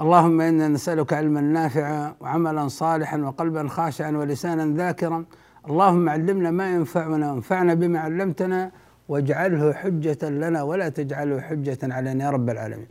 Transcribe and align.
اللهم 0.00 0.40
إنا 0.40 0.68
نسألك 0.68 1.12
علما 1.12 1.40
نافعا 1.40 2.14
وعملا 2.20 2.68
صالحا 2.68 3.18
وقلبا 3.18 3.68
خاشعا 3.68 4.10
ولسانا 4.10 4.76
ذاكرا. 4.76 5.24
اللهم 5.68 6.08
علمنا 6.08 6.50
ما 6.50 6.74
ينفعنا 6.74 7.32
وانفعنا 7.32 7.74
بما 7.74 7.98
علمتنا 7.98 8.70
واجعله 9.08 9.72
حجة 9.72 10.18
لنا 10.22 10.62
ولا 10.62 10.88
تجعله 10.88 11.40
حجة 11.40 11.78
علينا 11.82 12.24
يا 12.24 12.30
رب 12.30 12.50
العالمين. 12.50 12.86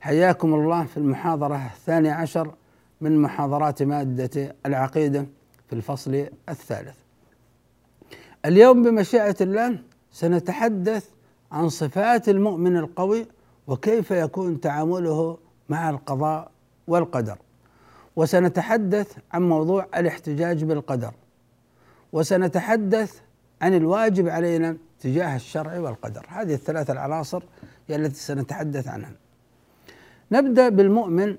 حياكم 0.00 0.54
الله 0.54 0.84
في 0.84 0.96
المحاضرة 0.96 1.56
الثانية 1.74 2.12
عشر 2.12 2.54
من 3.00 3.22
محاضرات 3.22 3.82
مادة 3.82 4.56
العقيدة 4.66 5.26
في 5.66 5.72
الفصل 5.72 6.26
الثالث. 6.48 6.96
اليوم 8.46 8.82
بمشيئة 8.82 9.36
الله 9.40 9.78
سنتحدث 10.12 11.08
عن 11.52 11.68
صفات 11.68 12.28
المؤمن 12.28 12.76
القوي 12.76 13.26
وكيف 13.66 14.10
يكون 14.10 14.60
تعامله 14.60 15.38
مع 15.68 15.90
القضاء 15.90 16.50
والقدر. 16.86 17.38
وسنتحدث 18.16 19.16
عن 19.32 19.48
موضوع 19.48 19.86
الاحتجاج 19.96 20.64
بالقدر. 20.64 21.12
وسنتحدث 22.12 23.20
عن 23.62 23.74
الواجب 23.74 24.28
علينا 24.28 24.76
تجاه 25.00 25.36
الشرع 25.36 25.78
والقدر، 25.78 26.26
هذه 26.28 26.54
الثلاث 26.54 26.90
العناصر 26.90 27.42
التي 27.90 28.14
سنتحدث 28.20 28.88
عنها. 28.88 29.12
نبدأ 30.32 30.68
بالمؤمن 30.68 31.36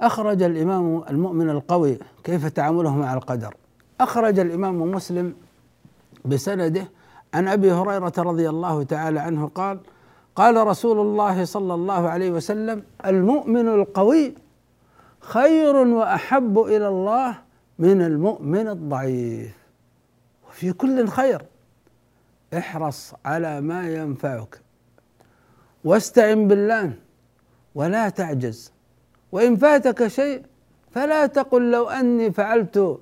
أخرج 0.00 0.42
الإمام 0.42 1.04
المؤمن 1.10 1.50
القوي 1.50 1.98
كيف 2.24 2.46
تعامله 2.46 2.96
مع 2.96 3.14
القدر 3.14 3.54
أخرج 4.00 4.38
الإمام 4.38 4.82
مسلم 4.82 5.34
بسنده 6.24 6.88
عن 7.34 7.48
أبي 7.48 7.72
هريرة 7.72 8.12
رضي 8.18 8.48
الله 8.48 8.82
تعالى 8.82 9.20
عنه 9.20 9.46
قال 9.54 9.80
قال 10.36 10.66
رسول 10.66 11.00
الله 11.00 11.44
صلى 11.44 11.74
الله 11.74 12.08
عليه 12.08 12.30
وسلم 12.30 12.82
المؤمن 13.06 13.68
القوي 13.68 14.34
خير 15.20 15.76
وأحب 15.76 16.58
إلى 16.58 16.88
الله 16.88 17.34
من 17.78 18.02
المؤمن 18.02 18.68
الضعيف. 18.68 19.56
وفي 20.48 20.72
كل 20.72 21.08
خير. 21.08 21.42
احرص 22.58 23.14
على 23.24 23.60
ما 23.60 23.88
ينفعك. 23.88 24.60
واستعن 25.84 26.48
بالله 26.48 26.92
ولا 27.74 28.08
تعجز. 28.08 28.72
وإن 29.32 29.56
فاتك 29.56 30.06
شيء 30.06 30.42
فلا 30.90 31.26
تقل 31.26 31.70
لو 31.70 31.88
أني 31.88 32.32
فعلت 32.32 32.98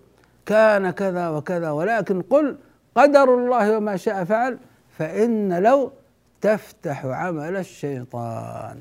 كان 0.47 0.91
كذا 0.91 1.29
وكذا. 1.29 1.71
ولكن 1.71 2.23
قل 2.23 2.57
قدر 2.95 3.35
الله 3.35 3.77
وما 3.77 3.97
شاء 3.97 4.25
فعل 4.25 4.59
فإن 4.99 5.63
لو 5.63 5.93
تفتح 6.41 7.07
عمل 7.07 7.57
الشيطان. 7.57 8.77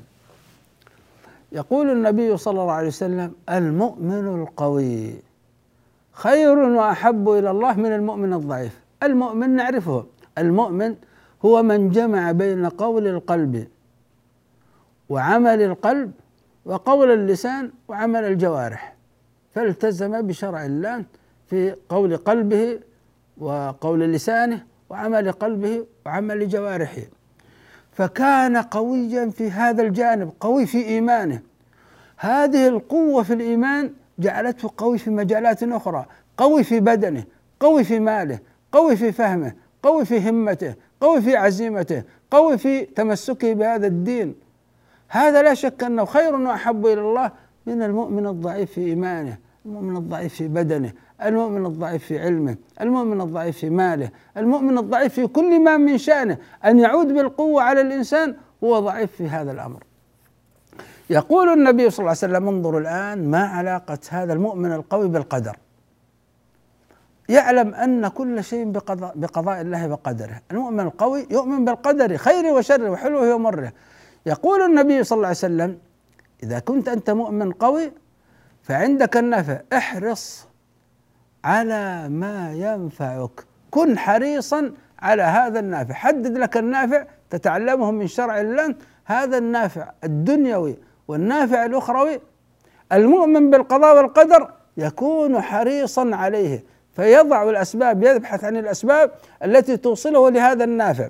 يقول 1.52 1.90
النبي 1.90 2.36
صلى 2.36 2.62
الله 2.62 2.72
عليه 2.72 2.88
وسلم 2.88 3.32
المؤمن 3.50 4.42
القوي 4.42 5.14
خير 6.12 6.58
وأحب 6.58 7.28
إلى 7.28 7.50
الله 7.50 7.74
من 7.74 7.92
المؤمن 7.92 8.32
الضعيف. 8.32 8.80
المؤمن 9.02 9.50
نعرفه 9.50 10.06
المؤمن 10.38 10.94
هو 11.44 11.62
من 11.62 11.90
جمع 11.90 12.32
بين 12.32 12.66
قول 12.66 13.06
القلب 13.06 13.68
وعمل 15.08 15.62
القلب 15.62 16.12
وقول 16.64 17.10
اللسان 17.10 17.70
وعمل 17.88 18.24
الجوارح. 18.24 18.94
فالتزم 19.54 20.26
بشرع 20.26 20.66
الله 20.66 21.04
في 21.46 21.76
قول 21.88 22.16
قلبه 22.16 22.80
وقول 23.38 24.00
لسانه 24.00 24.66
وعمل 24.90 25.32
قلبه 25.32 25.86
وعمل 26.06 26.48
جوارحه. 26.48 27.02
فكان 28.00 28.56
قويا 28.56 29.30
في 29.30 29.50
هذا 29.50 29.82
الجانب 29.82 30.32
قوي 30.40 30.66
في 30.66 30.86
إيمانه. 30.86 31.40
هذه 32.16 32.68
القوة 32.68 33.22
في 33.22 33.34
الإيمان 33.34 33.92
جعلته 34.18 34.70
قوي 34.76 34.98
في 34.98 35.10
مجالات 35.10 35.62
أخرى 35.62 36.06
قوي 36.36 36.64
في 36.64 36.80
بدنه 36.80 37.24
قوي 37.60 37.84
في 37.84 37.98
ماله 37.98 38.38
قوي 38.72 38.96
في 38.96 39.12
فهمه 39.12 39.52
قوي 39.82 40.04
في 40.04 40.30
همته 40.30 40.74
قوي 41.00 41.22
في 41.22 41.36
عزيمته 41.36 42.02
قوي 42.30 42.58
في 42.58 42.84
تمسكه 42.84 43.52
بهذا 43.52 43.86
الدين. 43.86 44.34
هذا 45.08 45.42
لا 45.42 45.54
شك 45.54 45.84
أنه 45.84 46.04
خير 46.04 46.34
وأحب 46.34 46.86
إلى 46.86 47.00
الله 47.00 47.30
من 47.66 47.82
المؤمن 47.82 48.26
الضعيف 48.26 48.72
في 48.72 48.80
إيمانه 48.80 49.38
المؤمن 49.66 49.96
الضعيف 49.96 50.34
في 50.34 50.48
بدنه 50.48 50.92
المؤمن 51.24 51.66
الضعيف 51.66 52.04
في 52.04 52.18
علمه 52.18 52.56
المؤمن 52.80 53.20
الضعيف 53.20 53.58
في 53.58 53.70
ماله 53.70 54.10
المؤمن 54.36 54.78
الضعيف 54.78 55.14
في 55.14 55.26
كل 55.26 55.60
ما 55.60 55.76
من 55.76 55.98
شأنه. 55.98 56.38
أن 56.64 56.78
يعود 56.78 57.06
بالقوة 57.06 57.62
على 57.62 57.80
الإنسان 57.80 58.34
هو 58.64 58.80
ضعيف 58.80 59.12
في 59.12 59.28
هذا 59.28 59.52
الأمر. 59.52 59.84
يقول 61.10 61.48
النبي 61.48 61.90
صلى 61.90 61.98
الله 61.98 62.08
عليه 62.08 62.34
وسلم 62.34 62.48
انظروا 62.48 62.80
الآن 62.80 63.30
ما 63.30 63.44
علاقة 63.46 63.98
هذا 64.08 64.32
المؤمن 64.32 64.72
القوي 64.72 65.08
بالقدر. 65.08 65.56
يعلم 67.28 67.74
أن 67.74 68.08
كل 68.08 68.44
شيء 68.44 68.70
بقضاء, 68.70 69.12
بقضاء 69.16 69.60
الله 69.60 69.88
وقدره. 69.88 70.40
المؤمن 70.50 70.80
القوي 70.80 71.26
يؤمن 71.30 71.64
بالقدر 71.64 72.16
خيره 72.16 72.52
وشره 72.52 72.90
وحلوه 72.90 73.34
ومره. 73.34 73.72
يقول 74.26 74.62
النبي 74.62 75.04
صلى 75.04 75.16
الله 75.16 75.28
عليه 75.28 75.38
وسلم 75.38 75.78
إذا 76.42 76.58
كنت 76.58 76.88
أنت 76.88 77.10
مؤمن 77.10 77.52
قوي 77.52 77.92
فعندك 78.62 79.16
النفع 79.16 79.60
احرص 79.72 80.49
على 81.44 82.08
ما 82.08 82.52
ينفعك. 82.52 83.44
كن 83.70 83.98
حريصا 83.98 84.72
على 84.98 85.22
هذا 85.22 85.60
النافع. 85.60 85.94
حدد 85.94 86.38
لك 86.38 86.56
النافع 86.56 87.04
تتعلمه 87.30 87.90
من 87.90 88.06
شرع 88.06 88.40
الله. 88.40 88.74
هذا 89.04 89.38
النافع 89.38 89.90
الدنيوي 90.04 90.76
والنافع 91.08 91.64
الأخروي. 91.64 92.20
المؤمن 92.92 93.50
بالقضاء 93.50 93.96
والقدر 93.96 94.50
يكون 94.76 95.40
حريصا 95.40 96.10
عليه 96.12 96.64
فيضع 96.92 97.50
الأسباب 97.50 98.02
يبحث 98.02 98.44
عن 98.44 98.56
الأسباب 98.56 99.10
التي 99.44 99.76
توصله 99.76 100.30
لهذا 100.30 100.64
النافع. 100.64 101.08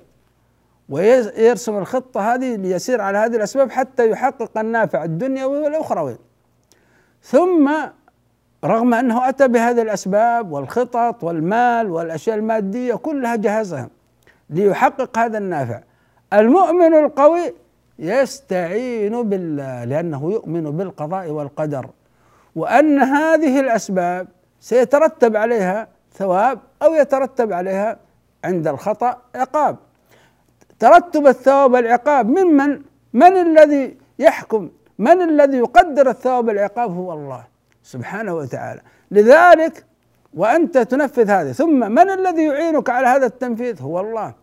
ويرسم 0.89 1.79
الخطة 1.79 2.35
هذه 2.35 2.57
ليسير 2.57 3.01
على 3.01 3.19
هذه 3.19 3.37
الأسباب 3.37 3.71
حتى 3.71 4.11
يحقق 4.11 4.59
النافع 4.59 5.05
الدنيوي 5.05 5.59
والأخروي. 5.59 6.19
ثم 7.23 7.71
رغم 8.65 8.95
أنه 8.95 9.29
أتى 9.29 9.49
بهذه 9.49 9.83
الأسباب 9.83 10.53
والخطط 10.53 11.25
والمال 11.25 11.91
والأشياء 11.91 12.37
المادية 12.37 12.95
كلها 12.95 13.37
جهزها 13.37 13.89
ليحقق 14.51 15.19
هذا 15.19 15.39
النافع. 15.39 15.81
المؤمن 16.33 16.95
القوي 16.95 17.55
يستعين 17.99 19.23
بالله 19.23 19.85
لأنه 19.85 20.33
يؤمن 20.33 20.77
بالقضاء 20.77 21.31
والقدر. 21.31 21.87
وأن 22.57 22.99
هذه 22.99 23.61
الأسباب 23.61 24.29
سيترتب 24.61 25.37
عليها 25.37 25.89
ثواب 26.13 26.59
أو 26.83 26.95
يترتب 26.95 27.53
عليها 27.53 27.97
عند 28.45 28.69
الخطأ 28.69 29.17
عقاب. 29.35 29.77
ترتب 30.79 31.27
الثواب 31.27 31.73
والعقاب 31.73 32.29
ممن 32.29 32.83
من 33.13 33.37
الذي 33.37 33.97
يحكم؟ 34.19 34.71
من 34.99 35.23
الذي 35.23 35.59
يقدر 35.59 36.11
الثواب 36.11 36.49
والعقاب؟ 36.49 36.97
هو 36.97 37.13
الله. 37.13 37.50
سبحانه 37.83 38.35
وتعالى. 38.35 38.81
لذلك 39.11 39.85
وأنت 40.35 40.79
تنفذ 40.79 41.31
هذه. 41.31 41.53
ثم 41.53 41.93
من 41.93 42.11
الذي 42.11 42.43
يعينك 42.43 42.91
على 42.91 43.07
هذا 43.07 43.27
التنفيذ؟ 43.27 43.83
هو 43.83 44.01
الله. 44.01 44.35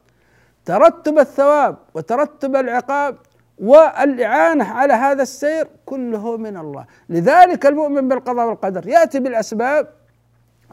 ترتب 0.66 1.20
الثواب 1.20 1.78
وترتب 1.94 2.56
العقاب 2.56 3.18
والإعانة 3.60 4.66
على 4.66 4.94
هذا 4.94 5.22
السير 5.22 5.68
كله 5.86 6.38
من 6.38 6.58
الله. 6.58 6.86
لذلك 7.10 7.66
المؤمن 7.66 8.08
بالقضاء 8.08 8.48
والقدر 8.48 8.88
يأتي 8.88 9.20
بالأسباب 9.20 9.88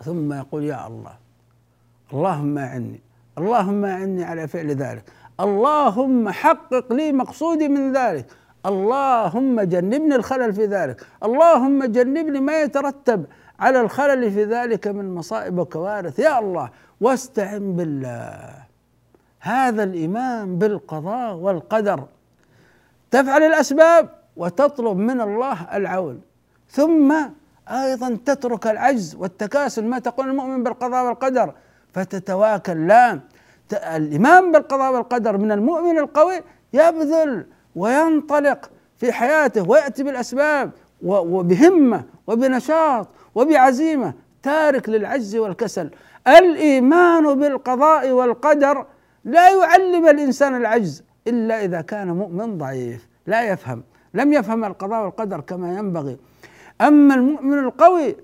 ثم 0.02 0.32
يقول 0.32 0.64
يا 0.64 0.86
الله 0.86 1.12
اللهم 2.12 2.58
أعني 2.58 3.00
اللهم 3.38 3.84
أعني 3.84 4.24
على 4.24 4.48
فعل 4.48 4.70
ذلك. 4.70 5.04
اللهم 5.40 6.28
حقق 6.28 6.92
لي 6.92 7.12
مقصودي 7.12 7.68
من 7.68 7.92
ذلك. 7.92 8.26
اللهم 8.66 9.60
جنبني 9.60 10.14
الخلل 10.14 10.52
في 10.52 10.66
ذلك. 10.66 11.06
اللهم 11.22 11.84
جنبني 11.84 12.40
ما 12.40 12.60
يترتب 12.60 13.26
على 13.60 13.80
الخلل 13.80 14.30
في 14.30 14.44
ذلك 14.44 14.88
من 14.88 15.14
مصائب 15.14 15.58
وكوارث. 15.58 16.18
يا 16.18 16.38
الله 16.38 16.70
واستعن 17.00 17.76
بالله. 17.76 18.54
هذا 19.40 19.82
الإيمان 19.82 20.58
بالقضاء 20.58 21.34
والقدر. 21.34 22.04
تفعل 23.10 23.42
الأسباب 23.42 24.08
وتطلب 24.36 24.96
من 24.96 25.20
الله 25.20 25.76
العون. 25.76 26.20
ثم 26.68 27.14
أيضا 27.68 28.18
تترك 28.26 28.66
العجز 28.66 29.14
والتكاسل 29.14 29.84
ما 29.84 29.98
تقول 29.98 30.28
المؤمن 30.28 30.62
بالقضاء 30.62 31.06
والقدر 31.06 31.54
فتتواكل. 31.92 32.86
لا 32.86 33.20
الإيمان 33.72 34.52
بالقضاء 34.52 34.92
والقدر 34.92 35.38
من 35.38 35.52
المؤمن 35.52 35.98
القوي 35.98 36.42
يبذل 36.72 37.46
وينطلق 37.76 38.70
في 38.96 39.12
حياته 39.12 39.68
ويأتي 39.68 40.02
بالأسباب 40.02 40.70
وبهمة 41.02 42.04
وبنشاط 42.26 43.08
وبعزيمة 43.34 44.14
تارك 44.42 44.88
للعجز 44.88 45.36
والكسل. 45.36 45.90
الإيمان 46.28 47.34
بالقضاء 47.34 48.10
والقدر 48.10 48.86
لا 49.24 49.50
يعلم 49.50 50.08
الإنسان 50.08 50.56
العجز 50.56 51.02
إلا 51.26 51.64
إذا 51.64 51.80
كان 51.80 52.08
مؤمن 52.08 52.58
ضعيف 52.58 53.08
لا 53.26 53.42
يفهم 53.42 53.82
لم 54.14 54.32
يفهم 54.32 54.64
القضاء 54.64 55.04
والقدر 55.04 55.40
كما 55.40 55.78
ينبغي. 55.78 56.16
أما 56.80 57.14
المؤمن 57.14 57.58
القوي 57.58 58.16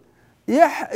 يح 0.48 0.90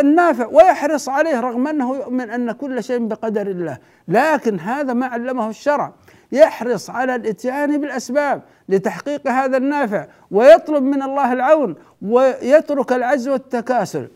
النافع 0.00 0.46
ويحرص 0.46 1.08
عليه 1.08 1.40
رغم 1.40 1.68
أنه 1.68 1.96
يؤمن 1.96 2.30
أن 2.30 2.52
كل 2.52 2.84
شيء 2.84 3.06
بقدر 3.06 3.46
الله 3.46 3.78
لكن 4.08 4.60
هذا 4.60 4.92
ما 4.92 5.06
علمه 5.06 5.48
الشرع. 5.48 5.92
يحرص 6.34 6.90
على 6.90 7.14
الإتيان 7.14 7.80
بالأسباب 7.80 8.42
لتحقيق 8.68 9.28
هذا 9.28 9.56
النافع 9.56 10.06
ويطلب 10.30 10.82
من 10.82 11.02
الله 11.02 11.32
العون 11.32 11.74
ويترك 12.02 12.92
العجز 12.92 13.28
والتكاسل. 13.28 14.08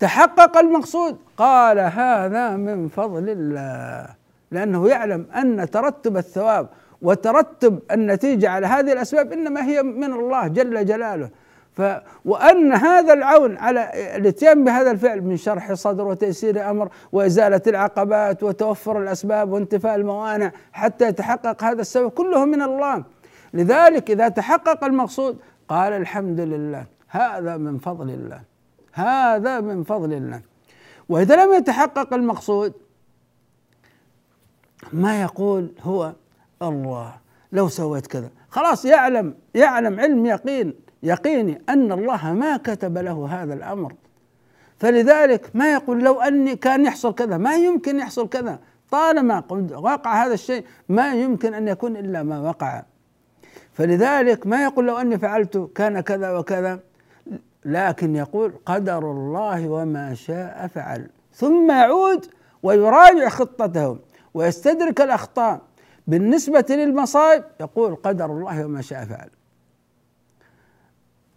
تحقق 0.00 0.58
المقصود. 0.58 1.16
قال 1.36 1.78
هذا 1.78 2.50
من 2.50 2.88
فضل 2.88 3.24
الله 3.28 4.14
لأنه 4.50 4.88
يعلم 4.88 5.26
أن 5.36 5.70
ترتب 5.70 6.16
الثواب 6.16 6.68
وترتب 7.02 7.78
النتيجة 7.90 8.50
على 8.50 8.66
هذه 8.66 8.92
الأسباب 8.92 9.32
إنما 9.32 9.64
هي 9.64 9.82
من 9.82 10.12
الله 10.12 10.48
جل 10.48 10.86
جلاله. 10.86 11.28
ف 11.74 11.82
وأن 12.24 12.72
هذا 12.72 13.12
العون 13.12 13.56
على 13.56 13.90
الاتيان 14.16 14.64
بهذا 14.64 14.90
الفعل 14.90 15.22
من 15.22 15.36
شرح 15.36 15.72
صدر 15.72 16.06
وتيسير 16.06 16.70
أمر 16.70 16.88
وإزالة 17.12 17.62
العقبات 17.66 18.42
وتوفر 18.42 19.02
الأسباب 19.02 19.52
وانتفاء 19.52 19.94
الموانع 19.94 20.52
حتى 20.72 21.08
يتحقق 21.08 21.64
هذا 21.64 21.80
السبب 21.80 22.10
كله 22.10 22.44
من 22.44 22.62
الله. 22.62 23.04
لذلك 23.54 24.10
إذا 24.10 24.28
تحقق 24.28 24.84
المقصود 24.84 25.38
قال 25.68 25.92
الحمد 25.92 26.40
لله 26.40 26.86
هذا 27.08 27.56
من 27.56 27.78
فضل 27.78 28.10
الله 28.10 28.40
هذا 28.92 29.60
من 29.60 29.82
فضل 29.82 30.12
الله. 30.12 30.40
وإذا 31.08 31.44
لم 31.44 31.52
يتحقق 31.52 32.14
المقصود 32.14 32.72
ما 34.92 35.22
يقول 35.22 35.72
هو 35.82 36.12
الله 36.62 37.14
لو 37.52 37.68
سويت 37.68 38.06
كذا. 38.06 38.30
خلاص 38.48 38.84
يعلم 38.84 39.34
يعلم 39.54 40.00
علم 40.00 40.26
يقين 40.26 40.83
يقيني 41.04 41.62
أن 41.68 41.92
الله 41.92 42.32
ما 42.32 42.56
كتب 42.56 42.98
له 42.98 43.28
هذا 43.30 43.54
الأمر. 43.54 43.94
فلذلك 44.78 45.50
ما 45.54 45.72
يقول 45.72 46.04
لو 46.04 46.20
أني 46.20 46.56
كان 46.56 46.84
يحصل 46.84 47.14
كذا 47.14 47.36
ما 47.36 47.56
يمكن 47.56 47.98
يحصل 47.98 48.28
كذا. 48.28 48.58
طالما 48.90 49.42
وقع 49.72 50.26
هذا 50.26 50.34
الشيء 50.34 50.64
ما 50.88 51.14
يمكن 51.14 51.54
أن 51.54 51.68
يكون 51.68 51.96
إلا 51.96 52.22
ما 52.22 52.40
وقع. 52.40 52.82
فلذلك 53.72 54.46
ما 54.46 54.64
يقول 54.64 54.86
لو 54.86 54.96
أني 54.98 55.18
فعلت 55.18 55.70
كان 55.74 56.00
كذا 56.00 56.38
وكذا 56.38 56.80
لكن 57.64 58.16
يقول 58.16 58.52
قدر 58.66 59.10
الله 59.10 59.68
وما 59.68 60.14
شاء 60.14 60.66
فعل. 60.66 61.10
ثم 61.32 61.70
يعود 61.70 62.26
ويراجع 62.62 63.28
خطته 63.28 63.98
ويستدرك 64.34 65.00
الأخطاء. 65.00 65.60
بالنسبة 66.06 66.66
للمصائب 66.70 67.44
يقول 67.60 67.94
قدر 67.94 68.26
الله 68.26 68.64
وما 68.64 68.80
شاء 68.82 69.04
فعل. 69.04 69.28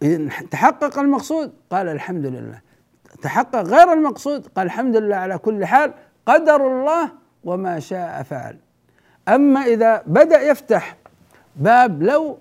إن 0.02 0.30
تحقق 0.50 0.98
المقصود؟ 0.98 1.52
قال 1.70 1.88
الحمد 1.88 2.26
لله. 2.26 2.60
تحقق 3.22 3.62
غير 3.62 3.92
المقصود؟ 3.92 4.46
قال 4.46 4.66
الحمد 4.66 4.96
لله 4.96 5.16
على 5.16 5.38
كل 5.38 5.66
حال 5.66 5.92
قدر 6.26 6.66
الله 6.66 7.12
وما 7.44 7.80
شاء 7.80 8.22
فعل. 8.22 8.56
أما 9.28 9.60
إذا 9.60 10.02
بدأ 10.06 10.42
يفتح 10.42 10.96
باب 11.56 12.02
لو 12.02 12.38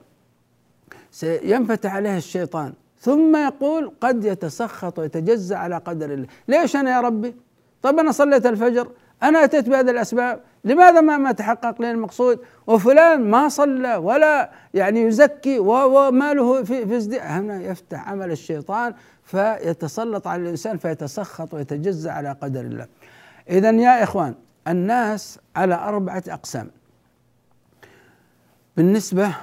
سينفتح 1.12 1.96
عليه 1.96 2.18
الشيطان 2.18 2.74
ثم 3.00 3.36
يقول 3.36 3.92
قد 4.02 4.26
يتسخط 4.26 5.00
ويتجزع 5.00 5.58
على 5.58 5.78
قدر 5.78 6.14
الله. 6.14 6.28
ليش 6.48 6.76
أنا 6.76 6.92
يا 6.92 7.02
ربي؟ 7.02 7.36
طب 7.82 8.00
أنا 8.00 8.12
صليت 8.12 8.46
الفجر 8.46 8.88
أنا 9.24 9.44
أتيت 9.44 9.70
بهذه 9.70 9.92
الأسباب 9.92 10.40
لماذا 10.68 11.02
ما 11.02 11.18
ما 11.18 11.32
تحقق 11.32 11.82
لي 11.82 11.92
المقصود؟ 11.92 12.40
وفلان 12.68 13.30
ما 13.30 13.50
صلى 13.50 13.96
ولا 13.96 14.52
يعني 14.74 15.02
يزكي 15.02 15.60
وماله 15.60 16.64
في 16.64 17.00
في 17.00 17.20
هنا 17.20 17.62
يفتح 17.62 18.10
عمل 18.10 18.32
الشيطان 18.32 18.94
فيتسلط 19.24 20.28
على 20.28 20.42
الإنسان 20.42 20.78
فيتسخط 20.78 21.54
ويتجزع 21.54 22.14
على 22.14 22.32
قدر 22.42 22.62
الله. 22.62 22.88
إذا 23.50 23.72
يا 23.72 24.04
إخوان 24.04 24.36
الناس 24.68 25.40
على 25.56 25.76
أربعة 25.76 26.24
أقسام. 26.28 26.72
بالنسبة 28.78 29.36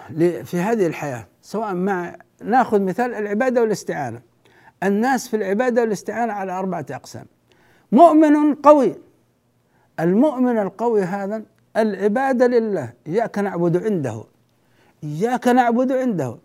في 0.45 0.61
هذه 0.61 0.87
الحياة 0.87 1.27
سواء 1.43 1.75
مع 1.75 2.17
ناخذ 2.43 2.81
مثال 2.81 3.15
العبادة 3.15 3.61
والاستعانة. 3.61 4.21
الناس 4.83 5.29
في 5.29 5.37
العبادة 5.37 5.83
والاستعانة 5.83 6.33
على 6.33 6.53
أربعة 6.53 6.87
أقسام. 6.91 7.27
مؤمن 7.93 8.55
قوي 8.55 8.95
المؤمن 10.01 10.59
القوي 10.59 11.03
هذا 11.03 11.43
العبادة 11.77 12.47
لله 12.47 12.93
إياك 13.07 13.39
نعبد 13.39 13.85
عنده 13.85 14.25
إياك 15.05 15.49
نعبد 15.49 15.93
عنده 15.93 16.37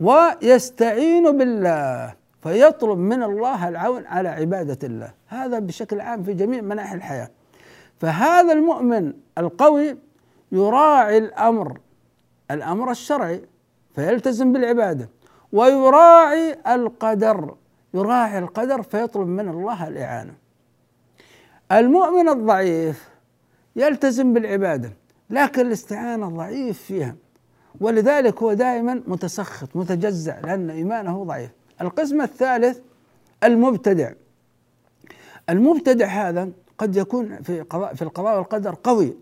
ويستعين 0.00 1.38
بالله 1.38 2.14
فيطلب 2.42 2.98
من 2.98 3.22
الله 3.22 3.68
العون 3.68 4.06
على 4.06 4.28
عبادة 4.28 4.78
الله. 4.86 5.12
هذا 5.26 5.58
بشكل 5.58 6.00
عام 6.00 6.22
في 6.22 6.34
جميع 6.34 6.60
مناحي 6.60 6.94
الحياة. 6.94 7.30
فهذا 8.00 8.52
المؤمن 8.52 9.12
القوي 9.38 9.98
يراعي 10.52 11.18
الأمر 11.18 11.78
الأمر 12.50 12.90
الشرعي 12.90 13.44
فيلتزم 13.94 14.52
بالعبادة. 14.52 15.08
ويراعي 15.52 16.56
القدر 16.66 17.54
يراعي 17.94 18.38
القدر 18.38 18.82
فيطلب 18.82 19.28
من 19.28 19.48
الله 19.48 19.88
الإعانة. 19.88 20.34
المؤمن 21.72 22.28
الضعيف 22.28 23.08
يلتزم 23.76 24.32
بالعبادة 24.32 24.92
لكن 25.30 25.66
الاستعانة 25.66 26.28
ضعيف 26.28 26.82
فيها. 26.82 27.16
ولذلك 27.80 28.42
هو 28.42 28.52
دائما 28.52 29.02
متسخط 29.06 29.76
متجزع 29.76 30.40
لأن 30.40 30.70
إيمانه 30.70 31.24
ضعيف. 31.24 31.50
القسم 31.80 32.20
الثالث 32.20 32.78
المبتدع. 33.44 34.12
المبتدع 35.50 36.06
هذا 36.06 36.48
قد 36.78 36.96
يكون 36.96 37.42
في 37.42 37.60
قضاء 37.60 37.94
في 37.94 38.02
القضاء 38.02 38.36
والقدر 38.36 38.76
قوي 38.84 39.16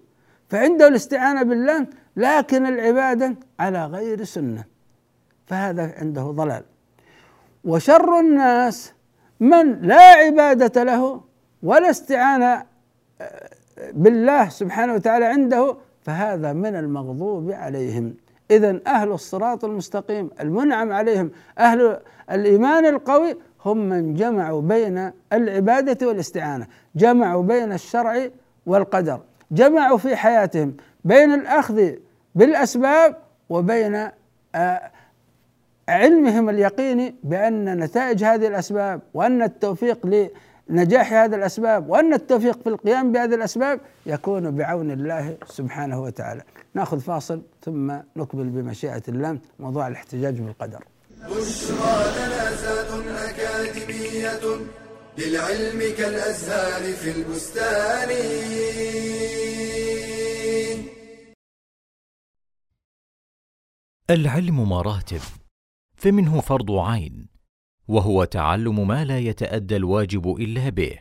فعنده 0.48 0.88
الاستعانة 0.88 1.42
بالله 1.42 1.86
لكن 2.16 2.66
العبادة 2.66 3.36
على 3.60 3.86
غير 3.86 4.24
سنة. 4.24 4.64
فهذا 5.46 5.94
عنده 5.98 6.22
ضلال. 6.22 6.62
وشر 7.64 8.18
الناس 8.20 8.92
من 9.40 9.80
لا 9.80 10.02
عبادة 10.02 10.82
له 10.82 11.29
ولا 11.62 11.90
استعانة 11.90 12.64
آه، 13.20 13.50
بالله 13.92 14.48
سبحانه 14.48 14.94
وتعالى 14.94 15.24
عنده 15.24 15.76
فهذا 16.02 16.52
من 16.52 16.76
المغضوب 16.76 17.50
عليهم. 17.50 18.14
إذا 18.50 18.80
أهل 18.86 19.12
الصراط 19.12 19.64
المستقيم 19.64 20.30
المنعم 20.40 20.92
عليهم 20.92 21.30
أهل 21.58 22.00
الإيمان 22.30 22.86
القوي 22.86 23.36
هم 23.64 23.78
من 23.78 24.14
جمعوا 24.14 24.62
بين 24.62 25.10
العبادة 25.32 26.08
والاستعانة 26.08 26.66
جمعوا 26.96 27.42
بين 27.42 27.72
الشرع 27.72 28.28
والقدر 28.66 29.20
جمعوا 29.50 29.98
في 29.98 30.16
حياتهم 30.16 30.76
بين 31.04 31.32
الأخذ 31.32 31.90
بالأسباب 32.34 33.16
وبين 33.48 34.08
آه، 34.54 34.90
علمهم 35.88 36.48
اليقيني 36.48 37.14
بأن 37.24 37.78
نتائج 37.78 38.24
هذه 38.24 38.46
الأسباب 38.46 39.00
وأن 39.14 39.42
التوفيق 39.42 40.06
نجاح 40.70 41.12
هذه 41.12 41.34
الأسباب 41.34 41.88
وأن 41.88 42.14
التوفيق 42.14 42.62
في 42.62 42.68
القيام 42.68 43.12
بهذه 43.12 43.34
الأسباب 43.34 43.80
يكون 44.06 44.56
بعون 44.56 44.90
الله 44.90 45.36
سبحانه 45.46 46.02
وتعالى. 46.02 46.42
نأخذ 46.74 47.00
فاصل 47.00 47.42
ثم 47.64 47.92
نكمل 48.16 48.50
بمشيئة 48.50 49.02
الله 49.08 49.38
موضوع 49.58 49.88
الاحتجاج 49.88 50.40
بالقدر. 50.40 50.84
بشرى 51.20 52.02
لنا 52.16 53.30
أكاديمية 53.30 54.40
للعلم 55.18 55.96
كالأزهار 55.98 56.92
في 56.92 57.10
البستان 57.10 58.10
العلم 64.10 64.68
مراتب 64.68 65.20
فمنه 65.96 66.40
فرض 66.40 66.70
عين 66.70 67.29
وهو 67.90 68.24
تعلم 68.24 68.88
ما 68.88 69.04
لا 69.04 69.18
يتأدى 69.18 69.76
الواجب 69.76 70.36
إلا 70.36 70.68
به 70.68 70.98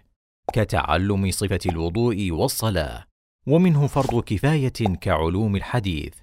كتعلم 0.53 1.31
صفة 1.31 1.59
الوضوء 1.65 2.31
والصلاة 2.31 3.05
ومنه 3.47 3.87
فرض 3.87 4.23
كفاية 4.23 4.97
كعلوم 5.01 5.55
الحديث 5.55 6.13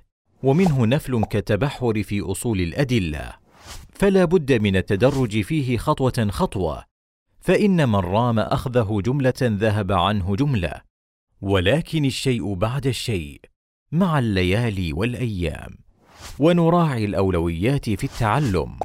ومنه 0.43 0.87
نفل 0.87 1.25
كالتبحر 1.25 2.03
في 2.03 2.21
أصول 2.21 2.61
الأدلة. 2.61 3.33
فلا 3.95 4.25
بد 4.25 4.53
من 4.53 4.77
التدرج 4.77 5.41
فيه 5.41 5.77
خطوة 5.77 6.29
خطوة 6.31 6.85
فإن 7.41 7.89
من 7.89 7.97
رام 7.97 8.39
أخذه 8.39 9.03
جملة 9.05 9.35
ذهب 9.43 9.93
عنه 9.93 10.37
جملة. 10.37 10.83
ولكن 11.41 12.05
الشيء 12.05 12.55
بعد 12.55 12.87
الشيء 12.87 13.41
مع 13.93 14.19
الليالي 14.19 14.93
والأيام. 14.93 15.79
ونراعي 16.39 17.05
الأولويات 17.05 17.91
في 17.91 18.05
التعلم. 18.05 18.79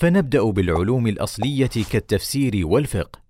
فنبدأ 0.00 0.50
بالعلوم 0.50 1.06
الأصلية 1.06 1.66
كالتفسير 1.66 2.66
والفقه 2.66 3.20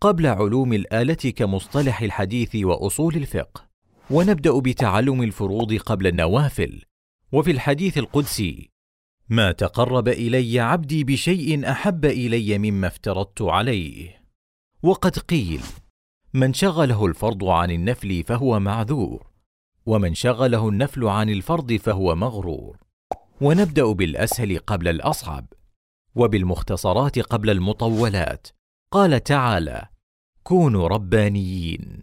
قبل 0.00 0.26
علوم 0.26 0.72
الآلة 0.72 1.14
كمصطلح 1.14 2.02
الحديث 2.02 2.56
وأصول 2.56 3.16
الفقه. 3.16 3.68
ونبدأ 4.10 4.58
بتعلم 4.58 5.22
الفروض 5.22 5.74
قبل 5.74 6.06
النوافل. 6.06 6.82
وفي 7.32 7.50
الحديث 7.50 7.98
القدسي 7.98 8.70
ما 9.28 9.52
تقرب 9.52 10.08
إلي 10.08 10.60
عبدي 10.60 11.04
بشيء 11.04 11.70
أحب 11.70 12.04
إلي 12.04 12.58
مما 12.58 12.86
افترضت 12.86 13.42
عليه. 13.42 14.22
وقد 14.82 15.18
قيل 15.18 15.60
من 16.34 16.52
شغله 16.52 17.06
الفرض 17.06 17.44
عن 17.44 17.70
النفل 17.70 18.24
فهو 18.24 18.60
معذور 18.60 19.26
ومن 19.86 20.14
شغله 20.14 20.68
النفل 20.68 21.04
عن 21.04 21.30
الفرض 21.30 21.72
فهو 21.72 22.14
مغرور. 22.14 22.76
ونبدأ 23.40 23.92
بالأسهل 23.92 24.58
قبل 24.58 24.88
الأصعب 24.88 25.46
وبالمختصرات 26.20 27.18
قبل 27.18 27.50
المطولات. 27.50 28.46
قال 28.92 29.22
تعالى 29.22 29.88
كونوا 30.42 30.88
ربانيين. 30.88 32.02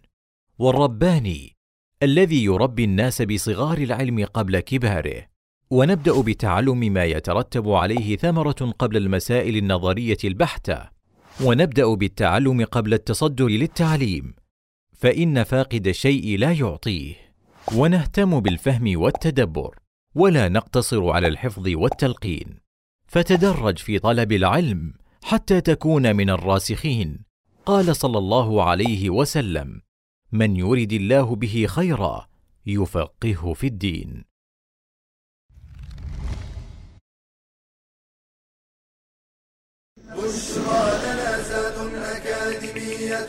والرباني 0.60 1.56
الذي 2.04 2.44
يربي 2.44 2.84
الناس 2.84 3.22
بصغار 3.22 3.78
العلم 3.78 4.26
قبل 4.26 4.60
كباره. 4.60 5.26
ونبدأ 5.70 6.22
بتعلم 6.22 6.80
ما 6.80 7.06
يترتب 7.06 7.70
عليه 7.70 8.18
ثمرة 8.18 8.74
قبل 8.80 8.98
المسائل 8.98 9.58
النظرية 9.58 10.18
البحتة. 10.24 10.90
ونبدأ 11.44 11.94
بالتعلم 11.94 12.66
قبل 12.66 12.94
التصدر 12.94 13.48
للتعليم. 13.48 14.36
فإن 14.94 15.44
فاقد 15.44 15.88
الشيء 15.88 16.38
لا 16.38 16.52
يعطيه. 16.52 17.16
ونهتم 17.76 18.40
بالفهم 18.40 19.00
والتدبر. 19.02 19.80
ولا 20.16 20.50
نقتصر 20.50 21.10
على 21.10 21.28
الحفظ 21.28 21.68
والتلقين. 21.68 22.67
فتدرج 23.08 23.78
في 23.78 24.00
طلب 24.00 24.32
العلم 24.32 24.94
حتى 25.24 25.62
تكون 25.62 26.16
من 26.16 26.30
الراسخين. 26.30 27.26
قال 27.66 27.96
صلى 27.96 28.18
الله 28.18 28.64
عليه 28.64 29.10
وسلم 29.10 29.82
من 30.32 30.56
يرد 30.56 30.94
الله 30.94 31.36
به 31.36 31.66
خيرا 31.70 32.28
يفقهه 32.66 33.54
في 33.54 33.68
الدين. 33.68 34.24
بشرى 39.98 40.84
لنا 41.04 41.42
زاد 41.42 41.94
أكاديمية 41.96 43.28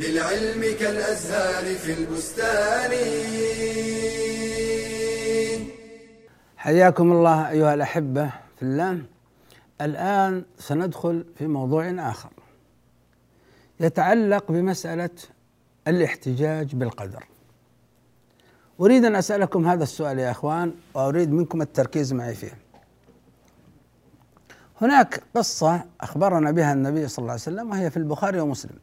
للعلم 0.00 0.78
كالأزهار 0.80 1.74
في 1.74 1.92
البستان. 1.92 2.92
حياكم 6.56 7.12
الله 7.12 7.50
أيها 7.50 7.74
الأحبة. 7.74 8.41
في 8.62 8.68
الله 8.68 9.02
الآن 9.80 10.44
سندخل 10.58 11.24
في 11.38 11.46
موضوع 11.46 11.90
آخر. 11.98 12.30
يتعلق 13.80 14.52
بمسألة 14.52 15.10
الاحتجاج 15.88 16.74
بالقدر. 16.74 17.24
أريد 18.80 19.04
أن 19.04 19.16
أسألكم 19.16 19.66
هذا 19.66 19.82
السؤال 19.82 20.18
يا 20.18 20.30
أخوان 20.30 20.74
وأريد 20.94 21.32
منكم 21.32 21.62
التركيز 21.62 22.12
معي 22.12 22.34
فيه. 22.34 22.58
هناك 24.80 25.22
قصة 25.36 25.84
أخبرنا 26.00 26.50
بها 26.50 26.72
النبي 26.72 27.08
صلى 27.08 27.22
الله 27.22 27.32
عليه 27.32 27.42
وسلم 27.42 27.70
وهي 27.70 27.90
في 27.90 27.96
البخاري 27.96 28.40
ومسلم. 28.40 28.78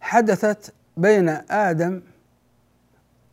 حدثت 0.00 0.72
بين 0.96 1.28
آدم 1.50 2.02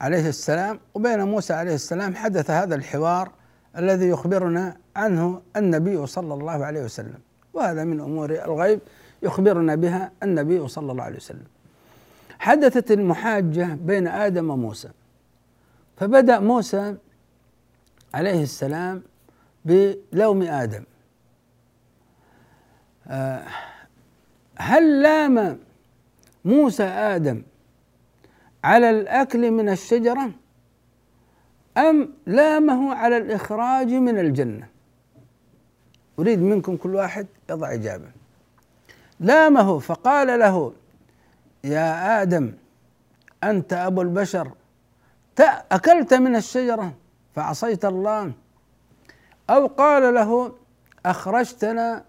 عليه 0.01 0.29
السلام 0.29 0.79
وبين 0.93 1.23
موسى 1.23 1.53
عليه 1.53 1.75
السلام 1.75 2.15
حدث 2.15 2.49
هذا 2.51 2.75
الحوار 2.75 3.38
الذي 3.77 4.09
يخبرنا 4.09 4.77
عنه 4.95 5.41
النبي 5.55 6.05
صلى 6.05 6.33
الله 6.33 6.65
عليه 6.65 6.83
وسلم. 6.83 7.19
وهذا 7.53 7.83
من 7.83 7.99
أمور 7.99 8.31
الغيب 8.31 8.79
يخبرنا 9.23 9.75
بها 9.75 10.11
النبي 10.23 10.67
صلى 10.67 10.91
الله 10.91 11.03
عليه 11.03 11.15
وسلم. 11.15 11.45
حدثت 12.39 12.91
المحاجة 12.91 13.77
بين 13.81 14.07
آدم 14.07 14.49
وموسى. 14.49 14.89
فبدأ 15.97 16.39
موسى 16.39 16.95
عليه 18.13 18.43
السلام 18.43 19.03
بلوم 19.65 20.41
آدم. 20.41 20.83
آه، 23.07 23.43
هل 24.57 25.01
لام 25.01 25.59
موسى 26.45 26.83
آدم 26.83 27.41
على 28.63 28.89
الأكل 28.89 29.51
من 29.51 29.69
الشجرة؟ 29.69 30.31
أم 31.79 32.13
لامه 32.25 32.95
على 32.95 33.17
الإخراج 33.17 33.87
من 33.93 34.19
الجنة؟ 34.19 34.67
أريد 36.19 36.41
منكم 36.41 36.77
كل 36.77 36.95
واحد 36.95 37.27
يضع 37.49 37.73
إجابة. 37.73 38.07
لامه 39.19 39.79
فقال 39.79 40.39
له 40.39 40.73
يا 41.63 42.21
آدم 42.21 42.53
أنت 43.43 43.73
أبو 43.73 44.01
البشر 44.01 44.51
أكلت 45.71 46.13
من 46.13 46.35
الشجرة 46.35 46.93
فعصيت 47.35 47.85
الله. 47.85 48.31
أو 49.49 49.67
قال 49.67 50.13
له 50.13 50.55
أخرجتنا 51.05 52.03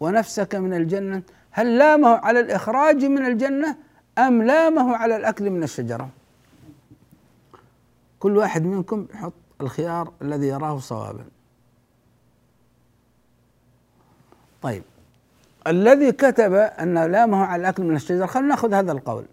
ونفسك 0.00 0.54
من 0.54 0.74
الجنة. 0.74 1.22
هل 1.50 1.78
لامه 1.78 2.08
على 2.08 2.40
الإخراج 2.40 3.04
من 3.04 3.26
الجنة 3.26 3.76
أم 4.18 4.42
لامه 4.42 4.96
على 4.96 5.16
الأكل 5.16 5.50
من 5.50 5.62
الشجرة؟ 5.62 6.08
كل 8.24 8.36
واحد 8.36 8.62
منكم 8.64 9.06
يحط 9.14 9.32
الخيار 9.60 10.12
الذي 10.22 10.46
يراه 10.46 10.78
صوابا. 10.78 11.24
طيب 14.62 14.82
الذي 15.66 16.12
كتب 16.12 16.52
أن 16.54 16.98
لامه 17.12 17.44
على 17.44 17.60
الأكل 17.60 17.82
من 17.82 17.96
الشجرة 17.96 18.26
خلينا 18.26 18.48
نأخذ 18.48 18.74
هذا 18.74 18.92
القول. 18.92 19.24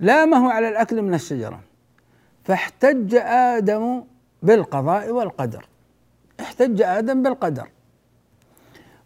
لامه 0.00 0.52
على 0.52 0.68
الأكل 0.68 1.02
من 1.02 1.14
الشجرة. 1.14 1.60
فاحتج 2.44 3.14
آدم 3.24 4.04
بالقضاء 4.42 5.10
والقدر. 5.10 5.66
احتج 6.40 6.82
آدم 6.82 7.22
بالقدر. 7.22 7.68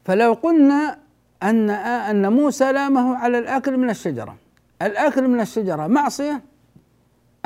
فلو 0.04 0.32
قلنا 0.32 0.98
أن 1.42 1.70
أن 1.70 2.32
موسى 2.32 2.72
لامه 2.72 3.16
على 3.16 3.38
الأكل 3.38 3.76
من 3.76 3.90
الشجرة. 3.90 4.36
الأكل 4.82 5.28
من 5.28 5.40
الشجرة 5.40 5.86
معصية 5.86 6.42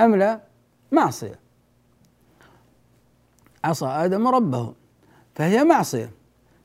أم 0.01 0.17
لا؟ 0.17 0.41
معصية. 0.93 1.42
عصى 3.65 3.87
آدم 3.87 4.29
ربه 4.29 4.75
فهي 5.35 5.65
معصية 5.65 6.11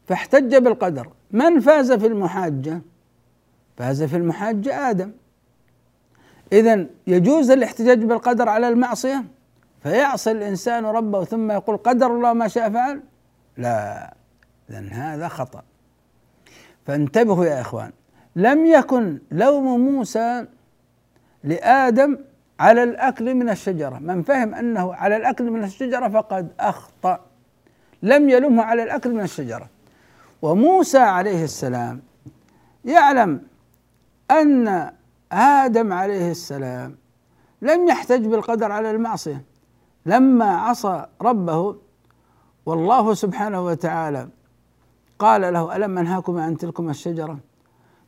فاحتج 0.08 0.56
بالقدر. 0.56 1.10
من 1.32 1.60
فاز 1.60 1.92
في 1.92 2.08
المحاجة؟ 2.08 2.82
فاز 3.78 4.04
في 4.04 4.18
المحاجة 4.18 4.90
آدم. 4.90 5.12
إذا 6.54 6.86
يجوز 7.08 7.52
الاحتجاج 7.52 8.04
بالقدر 8.04 8.50
على 8.50 8.70
المعصية؟ 8.70 9.24
فيعصي 9.84 10.32
الإنسان 10.32 10.86
ربه 10.86 11.24
ثم 11.24 11.52
يقول 11.52 11.78
قدر 11.78 12.08
الله 12.08 12.34
ما 12.34 12.48
شاء 12.48 12.70
فعل؟ 12.70 13.02
لا 13.58 14.14
إذا 14.70 14.88
هذا 14.92 15.28
خطأ. 15.28 15.64
فانتبهوا 16.86 17.46
يا 17.46 17.62
إخوان 17.62 17.92
لم 18.36 18.66
يكن 18.66 19.20
لوم 19.32 19.80
موسى 19.80 20.46
لآدم 21.44 22.18
على 22.60 22.84
الأكل 22.84 23.36
من 23.36 23.50
الشجرة. 23.50 23.98
من 23.98 24.24
فهم 24.24 24.54
أنه 24.56 24.94
على 24.94 25.18
الأكل 25.18 25.52
من 25.52 25.64
الشجرة 25.64 26.08
فقد 26.10 26.52
أخطأ. 26.60 27.20
لم 28.04 28.30
يلمه 28.30 28.64
على 28.64 28.84
الأكل 28.84 29.14
من 29.14 29.22
الشجرة. 29.22 29.70
وموسى 30.42 30.98
عليه 30.98 31.44
السلام 31.44 32.02
يعلم 32.86 33.42
أن 34.32 34.92
آدم 35.32 35.94
عليه 35.94 36.32
السلام 36.32 36.96
لم 37.62 37.88
يحتج 37.88 38.26
بالقدر 38.26 38.72
على 38.72 38.92
المعصية. 38.92 39.44
لما 40.06 40.58
عصى 40.58 41.06
ربه 41.22 41.76
والله 42.66 43.14
سبحانه 43.14 43.66
وتعالى 43.66 44.28
قال 45.20 45.54
له 45.54 45.76
ألم 45.76 45.98
أنهاكما 45.98 46.44
عن 46.44 46.58
تلكما 46.58 46.92
الشجرة؟ 46.92 47.40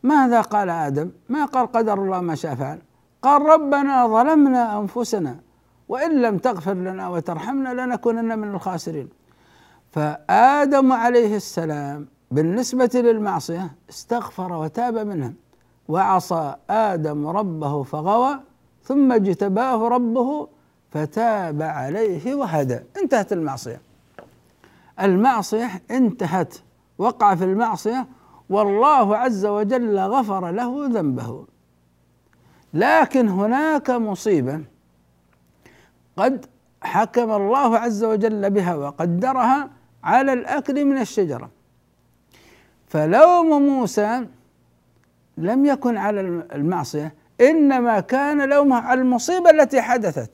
ماذا 0.03 0.41
قال 0.41 0.69
آدم؟ 0.69 1.11
ما 1.29 1.45
قال 1.45 1.71
قدر 1.71 1.93
الله 1.93 2.21
ما 2.21 2.35
شاء 2.35 2.55
فعل. 2.55 2.79
قال 3.21 3.41
ربنا 3.41 4.07
ظلمنا 4.07 4.79
أنفسنا 4.79 5.39
وإن 5.89 6.21
لم 6.21 6.37
تغفر 6.37 6.73
لنا 6.73 7.09
وترحمنا 7.09 7.69
لنكونن 7.73 8.39
من 8.39 8.55
الخاسرين. 8.55 9.09
فآدم 9.91 10.93
عليه 10.93 11.35
السلام 11.35 12.07
بالنسبة 12.31 12.89
للمعصية 12.93 13.71
استغفر 13.89 14.53
وتاب 14.53 14.97
منها 14.97 15.33
وعصى 15.87 16.55
آدم 16.69 17.27
ربه 17.27 17.83
فغوى 17.83 18.39
ثم 18.83 19.11
اجتباه 19.11 19.87
ربه 19.87 20.47
فتاب 20.91 21.61
عليه 21.61 22.35
وهدى. 22.35 22.79
انتهت 23.01 23.33
المعصية. 23.33 23.81
المعصية 25.01 25.69
انتهت. 25.91 26.55
وقع 26.97 27.35
في 27.35 27.43
المعصية 27.43 28.07
والله 28.49 29.17
عز 29.17 29.45
وجل 29.45 29.99
غفر 29.99 30.51
له 30.51 30.87
ذنبه. 30.87 31.45
لكن 32.73 33.27
هناك 33.27 33.89
مصيبة. 33.89 34.61
قد 36.17 36.45
حكم 36.81 37.31
الله 37.31 37.77
عز 37.77 38.03
وجل 38.03 38.49
بها 38.49 38.75
وقدرها 38.75 39.69
على 40.03 40.33
الأكل 40.33 40.85
من 40.85 40.97
الشجرة. 40.97 41.49
فلوم 42.87 43.61
موسى 43.61 44.25
لم 45.37 45.65
يكن 45.65 45.97
على 45.97 46.21
المعصية 46.55 47.13
إنما 47.41 47.99
كان 47.99 48.49
لومه 48.49 48.75
على 48.75 49.01
المصيبة 49.01 49.49
التي 49.49 49.81
حدثت. 49.81 50.31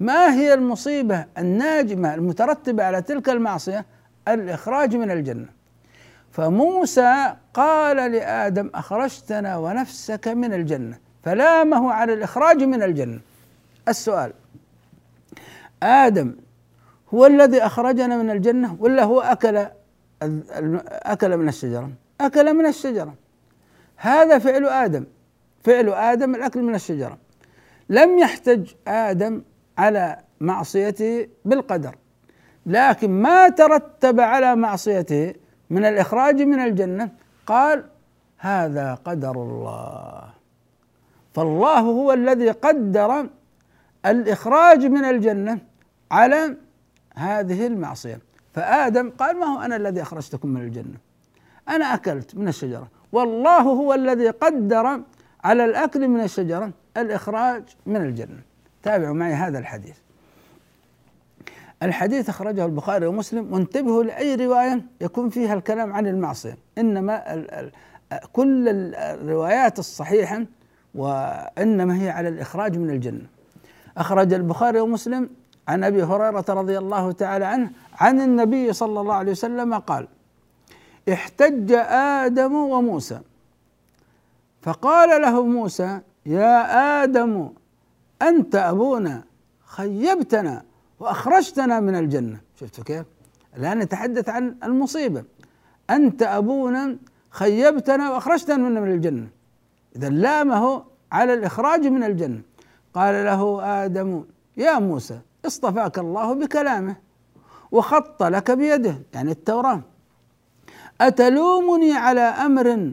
ما 0.00 0.34
هي 0.34 0.54
المصيبة 0.54 1.24
الناجمة 1.38 2.14
المترتبة 2.14 2.84
على 2.84 3.02
تلك 3.02 3.28
المعصية؟ 3.28 3.86
الإخراج 4.28 4.96
من 4.96 5.10
الجنة. 5.10 5.46
فموسى 6.30 7.34
قال 7.54 7.96
لآدم 7.96 8.70
أخرجتنا 8.74 9.56
ونفسك 9.56 10.28
من 10.28 10.54
الجنة. 10.54 10.98
فلامه 11.28 11.92
على 11.92 12.12
الإخراج 12.12 12.62
من 12.62 12.82
الجنة. 12.82 13.20
السؤال. 13.88 14.32
آدم 15.82 16.34
هو 17.14 17.26
الذي 17.26 17.62
أخرجنا 17.62 18.16
من 18.16 18.30
الجنة 18.30 18.76
ولا 18.80 19.04
هو 19.04 19.20
أكل 19.20 19.66
أكل 20.88 21.36
من 21.36 21.48
الشجرة؟ 21.48 21.90
أكل 22.20 22.54
من 22.54 22.66
الشجرة. 22.66 23.14
هذا 23.96 24.38
فعل 24.38 24.66
آدم. 24.66 25.04
فعل 25.64 25.88
آدم 25.88 26.34
الأكل 26.34 26.62
من 26.62 26.74
الشجرة. 26.74 27.18
لم 27.88 28.18
يحتج 28.18 28.72
آدم 28.86 29.42
على 29.78 30.18
معصيته 30.40 31.28
بالقدر. 31.44 31.96
لكن 32.66 33.10
ما 33.10 33.48
ترتب 33.48 34.20
على 34.20 34.56
معصيته 34.56 35.34
من 35.70 35.84
الإخراج 35.84 36.42
من 36.42 36.60
الجنة 36.60 37.08
قال 37.46 37.84
هذا 38.38 38.94
قدر 38.94 39.30
الله. 39.30 40.37
فالله 41.38 41.80
هو 41.80 42.12
الذي 42.12 42.50
قدر 42.50 43.28
الإخراج 44.06 44.86
من 44.86 45.04
الجنة 45.04 45.58
على 46.10 46.56
هذه 47.14 47.66
المعصية. 47.66 48.20
فآدم 48.54 49.10
قال 49.10 49.36
ما 49.36 49.46
هو 49.46 49.60
أنا 49.60 49.76
الذي 49.76 50.02
أخرجتكم 50.02 50.48
من 50.48 50.60
الجنة؟ 50.60 50.98
أنا 51.68 51.94
أكلت 51.94 52.34
من 52.34 52.48
الشجرة. 52.48 52.88
والله 53.12 53.60
هو 53.60 53.94
الذي 53.94 54.28
قدر 54.28 55.00
على 55.44 55.64
الأكل 55.64 56.08
من 56.08 56.20
الشجرة 56.20 56.70
الإخراج 56.96 57.62
من 57.86 57.96
الجنة. 57.96 58.40
تابعوا 58.82 59.14
معي 59.14 59.32
هذا 59.32 59.58
الحديث. 59.58 59.96
الحديث 61.82 62.28
أخرجه 62.28 62.64
البخاري 62.64 63.06
ومسلم. 63.06 63.52
وانتبهوا 63.52 64.04
لأي 64.04 64.34
رواية 64.34 64.82
يكون 65.00 65.28
فيها 65.28 65.54
الكلام 65.54 65.92
عن 65.92 66.06
المعصية. 66.06 66.56
إنما 66.78 67.34
ال 67.34 67.50
ال 67.50 67.72
كل 68.32 68.68
الروايات 68.94 69.78
الصحيحة 69.78 70.44
وإنما 70.94 72.02
هي 72.02 72.10
على 72.10 72.28
الإخراج 72.28 72.78
من 72.78 72.90
الجنة. 72.90 73.26
أخرج 73.96 74.32
البخاري 74.32 74.80
ومسلم 74.80 75.30
عن 75.68 75.84
أبي 75.84 76.02
هريرة 76.02 76.44
رضي 76.48 76.78
الله 76.78 77.12
تعالى 77.12 77.44
عنه 77.44 77.70
عن 77.94 78.20
النبي 78.20 78.72
صلى 78.72 79.00
الله 79.00 79.14
عليه 79.14 79.32
وسلم 79.32 79.74
قال 79.74 80.08
احتج 81.12 81.72
آدم 82.22 82.54
وموسى. 82.54 83.20
فقال 84.62 85.22
له 85.22 85.46
موسى 85.46 86.00
يا 86.26 87.02
آدم 87.02 87.48
أنت 88.22 88.54
أبونا 88.54 89.24
خيبتنا 89.64 90.62
وأخرجتنا 91.00 91.80
من 91.80 91.94
الجنة. 91.94 92.40
شفتوا 92.60 92.84
كيف؟ 92.84 93.06
الآن 93.56 93.78
نتحدث 93.78 94.28
عن 94.28 94.56
المصيبة. 94.64 95.24
أنت 95.90 96.22
أبونا 96.22 96.96
خيبتنا 97.30 98.10
وأخرجتنا 98.10 98.56
من 98.56 98.92
الجنة. 98.92 99.28
إذا 99.98 100.08
لامه 100.08 100.84
على 101.12 101.34
الإخراج 101.34 101.86
من 101.86 102.04
الجنة. 102.04 102.40
قال 102.94 103.24
له 103.24 103.64
آدم 103.84 104.24
يا 104.56 104.78
موسى 104.78 105.20
اصطفاك 105.46 105.98
الله 105.98 106.32
بكلامه 106.32 106.96
وخط 107.72 108.22
لك 108.22 108.50
بيده 108.50 108.98
يعني 109.14 109.30
التوراة. 109.30 109.80
أتلومني 111.00 111.92
على 111.92 112.20
أمر 112.20 112.92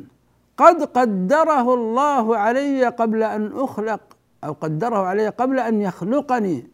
قد 0.57 0.83
قدره 0.83 1.73
الله 1.73 2.37
علي 2.37 2.85
قبل 2.85 3.23
أن 3.23 3.51
أخلق 3.53 4.01
أو 4.43 4.53
قدره 4.53 4.97
علي 4.97 5.29
قبل 5.29 5.59
أن 5.59 5.81
يخلقني 5.81 6.67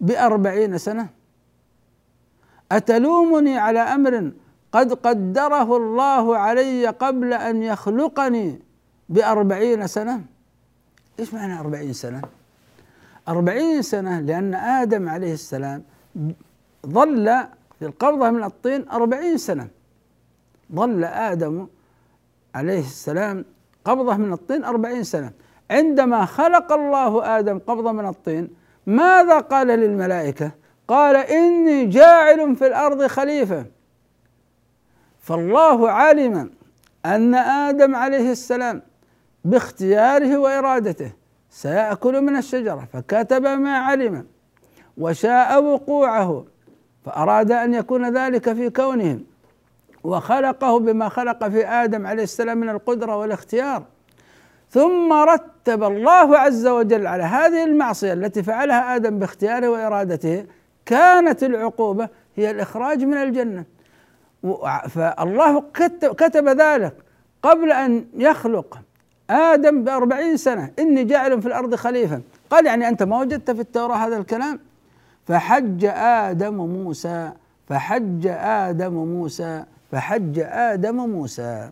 بأربعين 0.00 0.78
سنة؟ 0.78 1.08
أتلومني 2.72 3.58
على 3.58 3.80
أمر 3.80 4.32
قد 4.72 4.92
قدره 4.92 5.76
الله 5.76 6.36
علي 6.36 6.86
قبل 6.86 7.32
أن 7.32 7.62
يخلقني 7.62 8.69
بأربعين 9.10 9.86
سنة. 9.86 10.20
إيش 11.18 11.34
معنى 11.34 11.60
أربعين 11.60 11.92
سنة؟ 11.92 12.22
أربعين 13.28 13.82
سنة 13.82 14.20
لأن 14.20 14.54
آدم 14.54 15.08
عليه 15.08 15.32
السلام 15.32 15.82
ظل 16.86 17.26
في 17.78 17.86
القبضة 17.86 18.30
من 18.30 18.44
الطين 18.44 18.88
أربعين 18.88 19.38
سنة. 19.38 19.68
ظل 20.74 21.04
آدم 21.04 21.66
عليه 22.54 22.80
السلام 22.80 23.44
قبضة 23.84 24.16
من 24.16 24.32
الطين 24.32 24.64
أربعين 24.64 25.04
سنة. 25.04 25.32
عندما 25.70 26.24
خلق 26.24 26.72
الله 26.72 27.38
آدم 27.38 27.58
قبضة 27.58 27.92
من 27.92 28.08
الطين 28.08 28.48
ماذا 28.86 29.38
قال 29.38 29.66
للملائكة؟ 29.66 30.50
قال 30.88 31.16
إني 31.16 31.86
جاعل 31.86 32.56
في 32.56 32.66
الأرض 32.66 33.06
خليفة. 33.06 33.66
فالله 35.20 35.90
علم 35.90 36.50
أن 37.06 37.34
آدم 37.34 37.96
عليه 37.96 38.32
السلام 38.32 38.82
باختياره 39.44 40.38
وإرادته. 40.38 41.12
سيأكل 41.50 42.20
من 42.20 42.36
الشجرة 42.36 42.88
فكتب 42.92 43.42
ما 43.42 43.78
علم 43.78 44.26
وشاء 44.98 45.62
وقوعه 45.62 46.44
فأراد 47.04 47.52
أن 47.52 47.74
يكون 47.74 48.16
ذلك 48.16 48.52
في 48.52 48.70
كونهم. 48.70 49.24
وخلقه 50.04 50.78
بما 50.78 51.08
خلق 51.08 51.48
في 51.48 51.66
آدم 51.66 52.06
عليه 52.06 52.22
السلام 52.22 52.58
من 52.58 52.68
القدرة 52.68 53.16
والاختيار. 53.16 53.82
ثم 54.70 55.12
رتب 55.12 55.84
الله 55.84 56.38
عز 56.38 56.66
وجل 56.66 57.06
على 57.06 57.22
هذه 57.22 57.64
المعصية 57.64 58.12
التي 58.12 58.42
فعلها 58.42 58.96
آدم 58.96 59.18
باختياره 59.18 59.68
وإرادته 59.68 60.46
كانت 60.86 61.42
العقوبة 61.44 62.08
هي 62.36 62.50
الإخراج 62.50 63.04
من 63.04 63.14
الجنة. 63.14 63.64
فالله 64.88 65.64
كتب 66.00 66.48
ذلك 66.48 66.94
قبل 67.42 67.72
أن 67.72 68.06
يخلق. 68.14 68.78
آدم 69.30 69.84
بأربعين 69.84 70.36
سنة 70.36 70.70
إني 70.78 71.04
جاعل 71.04 71.42
في 71.42 71.48
الأرض 71.48 71.74
خليفة. 71.74 72.20
قال 72.50 72.66
يعني 72.66 72.88
أنت 72.88 73.02
ما 73.02 73.20
وجدت 73.20 73.50
في 73.50 73.60
التوراة 73.60 73.96
هذا 73.96 74.16
الكلام؟ 74.16 74.58
فحج 75.26 75.84
آدم 75.94 76.54
موسى 76.54 77.32
فحج 77.68 78.26
آدم 78.40 78.92
موسى 78.92 79.64
فحج 79.92 80.38
آدم 80.44 80.96
موسى. 80.96 81.70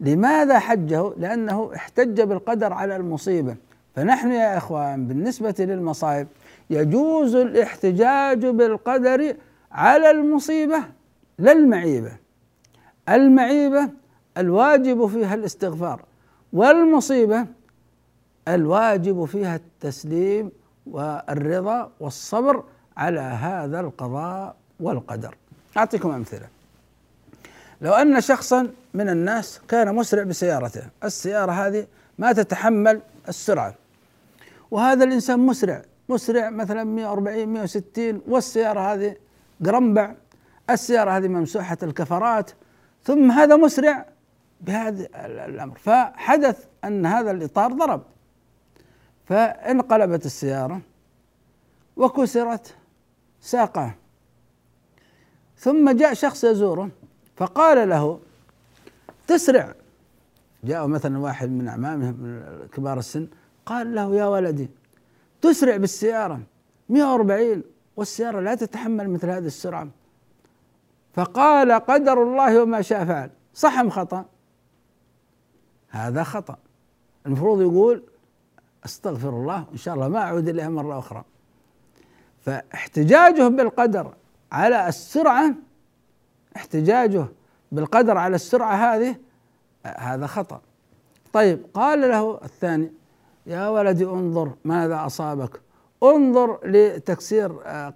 لماذا 0.00 0.58
حجه؟ 0.58 1.12
لأنه 1.16 1.70
احتج 1.76 2.20
بالقدر 2.20 2.72
على 2.72 2.96
المصيبة. 2.96 3.56
فنحن 3.96 4.32
يا 4.32 4.56
إخوان 4.56 5.06
بالنسبة 5.06 5.54
للمصائب 5.58 6.26
يجوز 6.70 7.34
الاحتجاج 7.34 8.46
بالقدر 8.46 9.36
على 9.72 10.10
المصيبة 10.10 10.82
لا 11.38 11.52
المعيبة. 11.52 12.12
المعيبة 13.08 13.88
الواجب 14.38 15.06
فيها 15.06 15.34
الاستغفار. 15.34 16.02
والمصيبة 16.54 17.46
الواجب 18.48 19.24
فيها 19.24 19.56
التسليم 19.56 20.50
والرضا 20.86 21.90
والصبر 22.00 22.64
على 22.96 23.20
هذا 23.20 23.80
القضاء 23.80 24.56
والقدر. 24.80 25.36
أعطيكم 25.76 26.10
أمثلة. 26.10 26.46
لو 27.80 27.92
أن 27.92 28.20
شخصا 28.20 28.68
من 28.94 29.08
الناس 29.08 29.60
كان 29.68 29.94
مسرع 29.94 30.22
بسيارته 30.22 30.82
السيارة 31.04 31.52
هذه 31.52 31.86
ما 32.18 32.32
تتحمل 32.32 33.00
السرعة 33.28 33.74
وهذا 34.70 35.04
الإنسان 35.04 35.38
مسرع 35.38 35.82
مسرع 36.08 36.50
مثلا 36.50 36.84
140 36.84 37.48
160 37.48 38.22
والسيارة 38.28 38.80
هذه 38.80 39.16
قرنبع 39.66 40.14
السيارة 40.70 41.10
هذه 41.10 41.28
ممسوحة 41.28 41.78
الكفرات 41.82 42.50
ثم 43.04 43.30
هذا 43.30 43.56
مسرع 43.56 44.06
بهذا 44.60 45.08
الأمر. 45.46 45.78
فحدث 45.78 46.66
أن 46.84 47.06
هذا 47.06 47.30
الإطار 47.30 47.72
ضرب. 47.72 48.02
فانقلبت 49.24 50.26
السيارة 50.26 50.80
وكسرت 51.96 52.74
ساقه 53.40 53.94
ثم 55.56 55.90
جاء 55.90 56.14
شخص 56.14 56.44
يزوره 56.44 56.90
فقال 57.36 57.88
له 57.88 58.20
تسرع. 59.26 59.74
جاء 60.64 60.86
مثلا 60.86 61.18
واحد 61.18 61.50
من 61.50 61.68
أعمامه 61.68 62.10
من 62.10 62.42
كبار 62.72 62.98
السن 62.98 63.28
قال 63.66 63.94
له 63.94 64.14
يا 64.14 64.24
ولدي 64.24 64.70
تسرع 65.42 65.76
بالسيارة 65.76 66.40
140 66.88 67.62
والسيارة 67.96 68.40
لا 68.40 68.54
تتحمل 68.54 69.10
مثل 69.10 69.30
هذه 69.30 69.46
السرعة. 69.46 69.88
فقال 71.14 71.72
قدر 71.72 72.22
الله 72.22 72.62
وما 72.62 72.82
شاء 72.82 73.04
فعل. 73.04 73.30
صح 73.54 73.78
أم 73.78 73.90
خطأ؟ 73.90 74.24
هذا 75.94 76.22
خطأ. 76.22 76.56
المفروض 77.26 77.60
يقول 77.60 78.02
أستغفر 78.84 79.28
الله 79.28 79.64
ان 79.72 79.76
شاء 79.76 79.94
الله 79.94 80.08
ما 80.08 80.18
أعود 80.18 80.48
إليها 80.48 80.68
مرة 80.68 80.98
أخرى. 80.98 81.24
فاحتجاجه 82.40 83.48
بالقدر 83.48 84.14
على 84.52 84.88
السرعة 84.88 85.54
احتجاجه 86.56 87.26
بالقدر 87.72 88.18
على 88.18 88.34
السرعة 88.34 88.74
هذه 88.74 89.16
هذا 89.84 90.26
خطأ. 90.26 90.60
طيب 91.32 91.66
قال 91.74 92.00
له 92.00 92.40
الثاني 92.44 92.92
يا 93.46 93.68
ولدي 93.68 94.04
انظر 94.04 94.52
ماذا 94.64 95.06
أصابك 95.06 95.60
انظر 96.02 96.58
لتكسير 96.64 97.52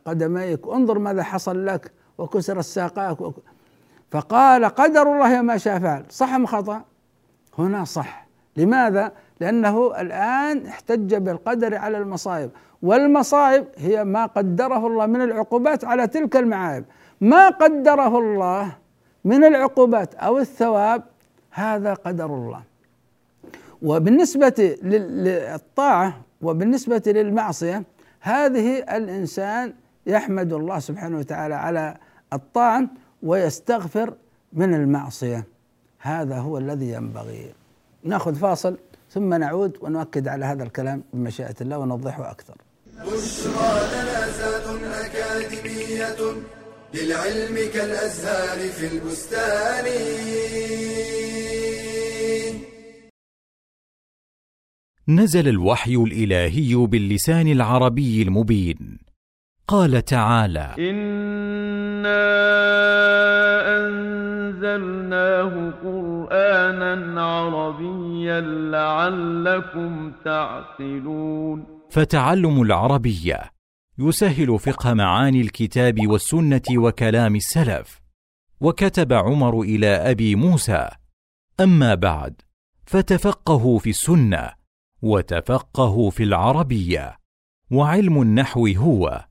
قدميك 0.06 0.66
انظر 0.68 0.98
ماذا 0.98 1.22
حصل 1.22 1.66
لك 1.66 1.92
وكسر 2.18 2.58
الساقاك 2.58 3.32
فقال 4.10 4.64
قدر 4.64 5.02
الله 5.02 5.42
ما 5.42 5.56
شاء 5.56 5.78
فعل. 5.78 6.04
صح 6.10 6.32
أم 6.32 6.46
خطأ؟ 6.46 6.84
هنا 7.58 7.84
صح. 7.84 8.26
لماذا؟ 8.56 9.12
لأنه 9.40 10.00
الآن 10.00 10.66
احتج 10.66 11.14
بالقدر 11.14 11.74
على 11.74 11.98
المصائب. 11.98 12.50
والمصائب 12.82 13.66
هي 13.76 14.04
ما 14.04 14.26
قدره 14.26 14.86
الله 14.86 15.06
من 15.06 15.22
العقوبات 15.22 15.84
على 15.84 16.06
تلك 16.06 16.36
المعايب. 16.36 16.84
ما 17.20 17.48
قدره 17.48 18.18
الله 18.18 18.72
من 19.24 19.44
العقوبات 19.44 20.14
أو 20.14 20.38
الثواب 20.38 21.02
هذا 21.50 21.94
قدر 21.94 22.26
الله. 22.26 22.62
وبالنسبة 23.82 24.76
للطاعة 24.82 26.20
وبالنسبة 26.42 27.02
للمعصية 27.06 27.82
هذه 28.20 28.78
الإنسان 28.78 29.74
يحمد 30.06 30.52
الله 30.52 30.78
سبحانه 30.78 31.18
وتعالى 31.18 31.54
على 31.54 31.96
الطاعة 32.32 32.86
ويستغفر 33.22 34.14
من 34.52 34.74
المعصية. 34.74 35.44
هذا 35.98 36.38
هو 36.38 36.58
الذي 36.58 36.88
ينبغي. 36.88 37.52
ناخذ 38.04 38.34
فاصل 38.34 38.78
ثم 39.10 39.34
نعود 39.34 39.78
ونؤكد 39.80 40.28
على 40.28 40.44
هذا 40.44 40.62
الكلام 40.62 41.02
بمشيئة 41.12 41.54
الله 41.60 41.78
ونوضحه 41.78 42.30
أكثر. 42.30 42.56
بشرى 42.86 43.88
لنا 43.92 45.06
أكاديمية 45.06 46.20
للعلم 46.94 47.70
كالأزهار 47.74 48.58
في 48.68 48.86
البستان. 48.86 49.84
نزل 55.08 55.48
الوحي 55.48 55.94
الإلهي 55.94 56.74
باللسان 56.74 57.48
العربي 57.48 58.22
المبين. 58.22 58.98
قال 59.68 60.04
تعالى 60.04 60.74
إِنَّا 60.78 62.18
أنزلناه 64.48 65.70
قرآنا 65.84 67.22
عربيا 67.22 68.40
لعلكم 68.40 70.12
تعقلون. 70.24 71.64
فتعلم 71.90 72.62
العربية 72.62 73.40
يسهل 73.98 74.58
فقه 74.58 74.94
معاني 74.94 75.40
الكتاب 75.40 76.06
والسنة 76.06 76.62
وكلام 76.76 77.36
السلف. 77.36 78.00
وكتب 78.60 79.12
عمر 79.12 79.60
إلى 79.60 79.86
أبي 79.86 80.34
موسى. 80.34 80.88
أما 81.60 81.94
بعد 81.94 82.42
فتفقهوا 82.86 83.78
في 83.78 83.90
السنة 83.90 84.50
وتفقهوا 85.02 86.10
في 86.10 86.22
العربية 86.22 87.16
وعلم 87.70 88.22
النحو 88.22 88.66
هو. 88.66 89.27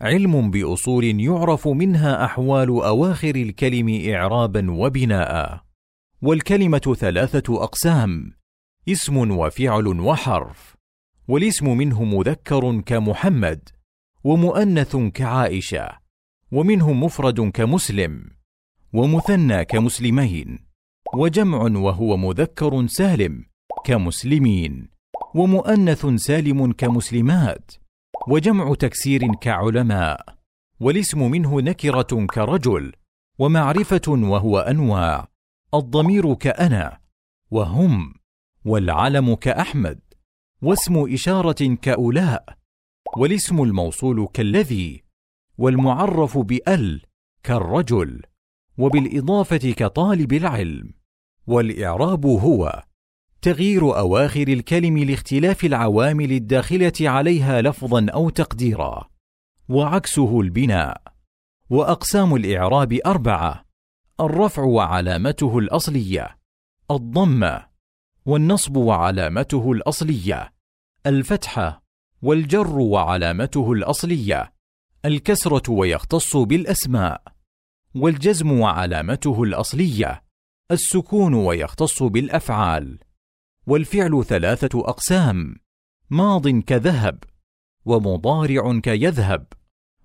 علم 0.00 0.50
بأصول 0.50 1.20
يعرف 1.20 1.68
منها 1.68 2.24
أحوال 2.24 2.68
أواخر 2.68 3.34
الكلم 3.34 4.12
اعرابا 4.14 4.70
وبناء. 4.70 5.60
والكلمة 6.22 6.96
ثلاثة 6.98 7.62
أقسام 7.64 8.32
اسم 8.88 9.30
وفعل 9.30 9.86
وحرف 9.86 10.76
والاسم 11.28 11.76
منه 11.76 12.04
مذكر 12.04 12.80
كمحمد 12.80 13.68
ومؤنث 14.24 14.96
كعائشة 14.96 15.88
ومنه 16.52 16.92
مفرد 16.92 17.40
كمسلم 17.40 18.30
ومثنى 18.92 19.64
كمسلمين 19.64 20.58
وجمع 21.14 21.58
وهو 21.58 22.16
مذكر 22.16 22.86
سالم 22.86 23.44
كمسلمين 23.84 24.88
ومؤنث 25.34 26.06
سالم 26.06 26.72
كمسلمات. 26.72 27.79
وجمع 28.28 28.74
تكسير 28.74 29.34
كعلماء 29.34 30.36
والاسم 30.80 31.30
منه 31.30 31.60
نكرة 31.60 32.26
كرجل 32.26 32.92
ومعرفة 33.38 34.02
وهو 34.08 34.58
أنواع 34.58 35.28
الضمير 35.74 36.34
كأنا 36.34 37.00
وهم 37.50 38.14
والعلم 38.64 39.34
كأحمد 39.34 40.00
واسم 40.62 41.12
إشارة 41.12 41.74
كأولاء 41.82 42.44
والاسم 43.16 43.62
الموصول 43.62 44.28
كالذي 44.34 45.02
والمعرف 45.58 46.38
بأل 46.38 47.02
كالرجل 47.42 48.22
وبالإضافة 48.78 49.72
كطالب 49.72 50.32
العلم 50.32 50.94
والإعراب 51.46 52.26
هو 52.26 52.82
تغيير 53.42 53.98
أواخر 53.98 54.48
الكلم 54.48 54.98
لاختلاف 54.98 55.64
العوامل 55.64 56.32
الداخلة 56.32 56.92
عليها 57.00 57.62
لفظا 57.62 58.06
أو 58.14 58.30
تقديرا. 58.30 59.10
وعكسه 59.68 60.40
البناء. 60.40 61.02
وأقسام 61.70 62.34
الإعراب 62.34 62.98
أربعة 63.06 63.64
الرفع 64.20 64.62
وعلامته 64.62 65.58
الأصلية 65.58 66.38
الضمه 66.90 67.66
والنصب 68.26 68.76
وعلامته 68.76 69.72
الأصلية 69.72 70.52
الفتحه 71.06 71.82
والجر 72.22 72.78
وعلامته 72.78 73.72
الأصلية 73.72 74.52
الكسرة 75.04 75.70
ويختص 75.70 76.36
بالأسماء 76.36 77.22
والجزم 77.94 78.52
وعلامته 78.52 79.42
الأصلية 79.42 80.22
السكون 80.70 81.34
ويختص 81.34 82.02
بالأفعال. 82.02 82.98
والفعل 83.70 84.24
ثلاثة 84.24 84.80
أقسام 84.80 85.54
ماض 86.10 86.48
كذهب 86.48 87.24
ومضارع 87.84 88.78
كيذهب 88.78 89.46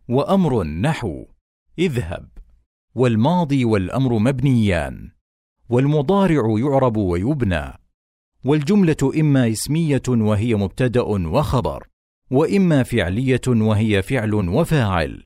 وأمر 0.08 0.64
نحو 0.64 1.26
اذهب. 1.80 2.30
والماضي 2.96 3.66
والأمر 3.66 4.20
مبنيان 4.20 5.12
والمضارع 5.70 6.60
يعرب 6.60 6.98
ويبنى 6.98 7.74
والجملة 8.46 9.12
إما 9.20 9.50
اسمية 9.50 10.04
وهي 10.08 10.56
مبتدأ 10.56 11.02
وخبر 11.02 11.88
وإما 12.32 12.84
فعلية 12.84 13.42
وهي 13.48 14.02
فعل 14.02 14.34
وفاعل. 14.34 15.26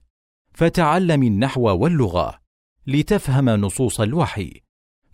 فتعلم 0.53 1.23
النحو 1.23 1.61
واللغة 1.61 2.39
لتفهم 2.87 3.49
نصوص 3.49 4.01
الوحي. 4.01 4.68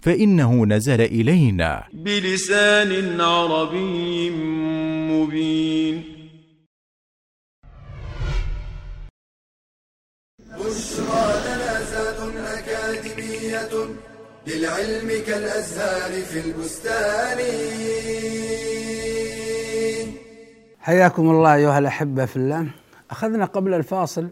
فإنه 0.06 0.66
نزل 0.66 1.02
إلينا. 1.02 1.84
بلسان 1.94 3.22
عربي 3.22 4.30
مبين. 5.10 6.04
بشرى 10.40 11.26
لنا 11.46 11.84
زاد 11.92 12.20
أكاديمية 12.38 13.74
للعلم 14.48 15.10
كالأزهار 15.28 16.12
في 16.22 16.40
البستان. 16.40 17.40
حياكم 20.80 21.30
الله 21.30 21.56
أيها 21.56 21.80
الأحبة 21.80 22.26
في 22.26 22.36
الله. 22.36 22.68
أخذنا 23.12 23.46
قبل 23.46 23.74
الفاصل 23.74 24.30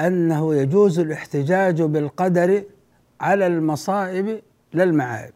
أنه 0.00 0.54
يجوز 0.54 0.98
الاحتجاج 0.98 1.82
بالقدر 1.82 2.64
على 3.20 3.46
المصائب 3.46 4.40
لا 4.72 4.82
المعايب. 4.84 5.32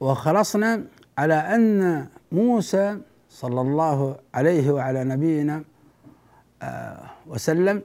وخلصنا 0.00 0.84
على 1.18 1.34
أن 1.34 2.06
موسى 2.32 2.98
صلى 3.28 3.60
الله 3.60 4.16
عليه 4.34 4.70
وعلى 4.70 5.04
نبينا 5.04 5.64
آه، 6.62 7.00
وسلم 7.26 7.82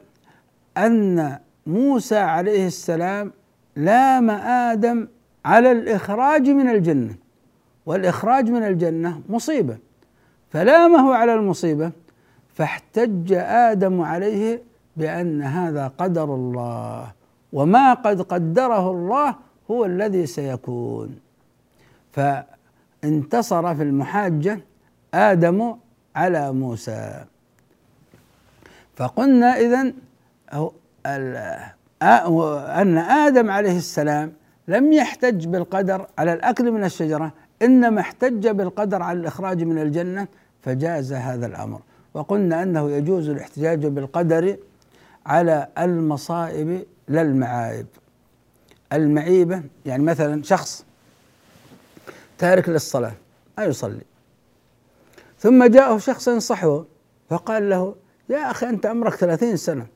أن 0.78 1.40
موسى 1.68 2.18
عليه 2.18 2.68
السلام 2.68 3.32
لام 3.76 4.30
آدم 4.30 5.08
على 5.46 5.72
الإخراج 5.72 6.50
من 6.50 6.70
الجنة. 6.70 7.16
والإخراج 7.86 8.50
من 8.50 8.64
الجنة 8.64 9.22
مصيبة. 9.30 9.78
فلامه 10.50 11.16
على 11.16 11.34
المصيبة 11.34 11.92
فاحتج 12.54 13.34
آدم 13.34 14.02
عليه 14.02 14.62
بأن 14.98 15.42
هذا 15.42 15.88
قدر 15.88 16.36
الله. 16.36 17.12
وما 17.56 17.94
قد 17.94 18.22
قدره 18.22 18.92
الله 18.92 19.36
هو 19.72 19.86
الذي 19.86 20.26
سيكون. 20.26 21.20
فانتصر 22.12 23.76
في 23.76 23.84
المحاجة 23.84 24.60
آدم 25.14 25.76
على 26.16 26.44
موسى. 26.54 27.24
فقلنا 28.96 29.50
إذن 29.60 29.94
أن 32.82 32.98
آدم 32.98 33.52
عليه 33.52 33.78
السلام 33.78 34.34
لم 34.68 34.94
يحتج 34.94 35.48
بالقدر 35.48 36.08
على 36.18 36.34
الأكل 36.34 36.72
من 36.72 36.84
الشجرة 36.84 37.34
إنما 37.62 38.02
احتج 38.02 38.48
بالقدر 38.48 39.02
على 39.02 39.20
الإخراج 39.20 39.64
من 39.64 39.78
الجنة 39.78 40.28
فجاز 40.62 41.14
هذا 41.14 41.46
الأمر. 41.46 41.80
وقلنا 42.14 42.64
أنه 42.64 42.92
يجوز 42.92 43.30
الاحتجاج 43.30 43.86
بالقدر 43.86 44.58
على 45.26 45.68
المصائب 45.78 46.86
لا 47.08 47.22
المعايب 47.22 47.88
المعيبة 48.94 49.64
يعني 49.86 50.04
مثلا 50.04 50.44
شخص 50.44 50.86
تارك 52.38 52.70
للصلاة 52.70 53.14
ما 53.58 53.64
يصلي. 53.64 54.02
ثم 55.40 55.66
جاءه 55.66 55.98
شخص 55.98 56.28
ينصحه 56.28 56.86
فقال 57.30 57.70
له 57.70 57.96
يا 58.30 58.52
أخي 58.52 58.70
أنت 58.70 58.86
عمرك 58.86 59.16
ثلاثين 59.16 59.58
سنة 59.58 59.88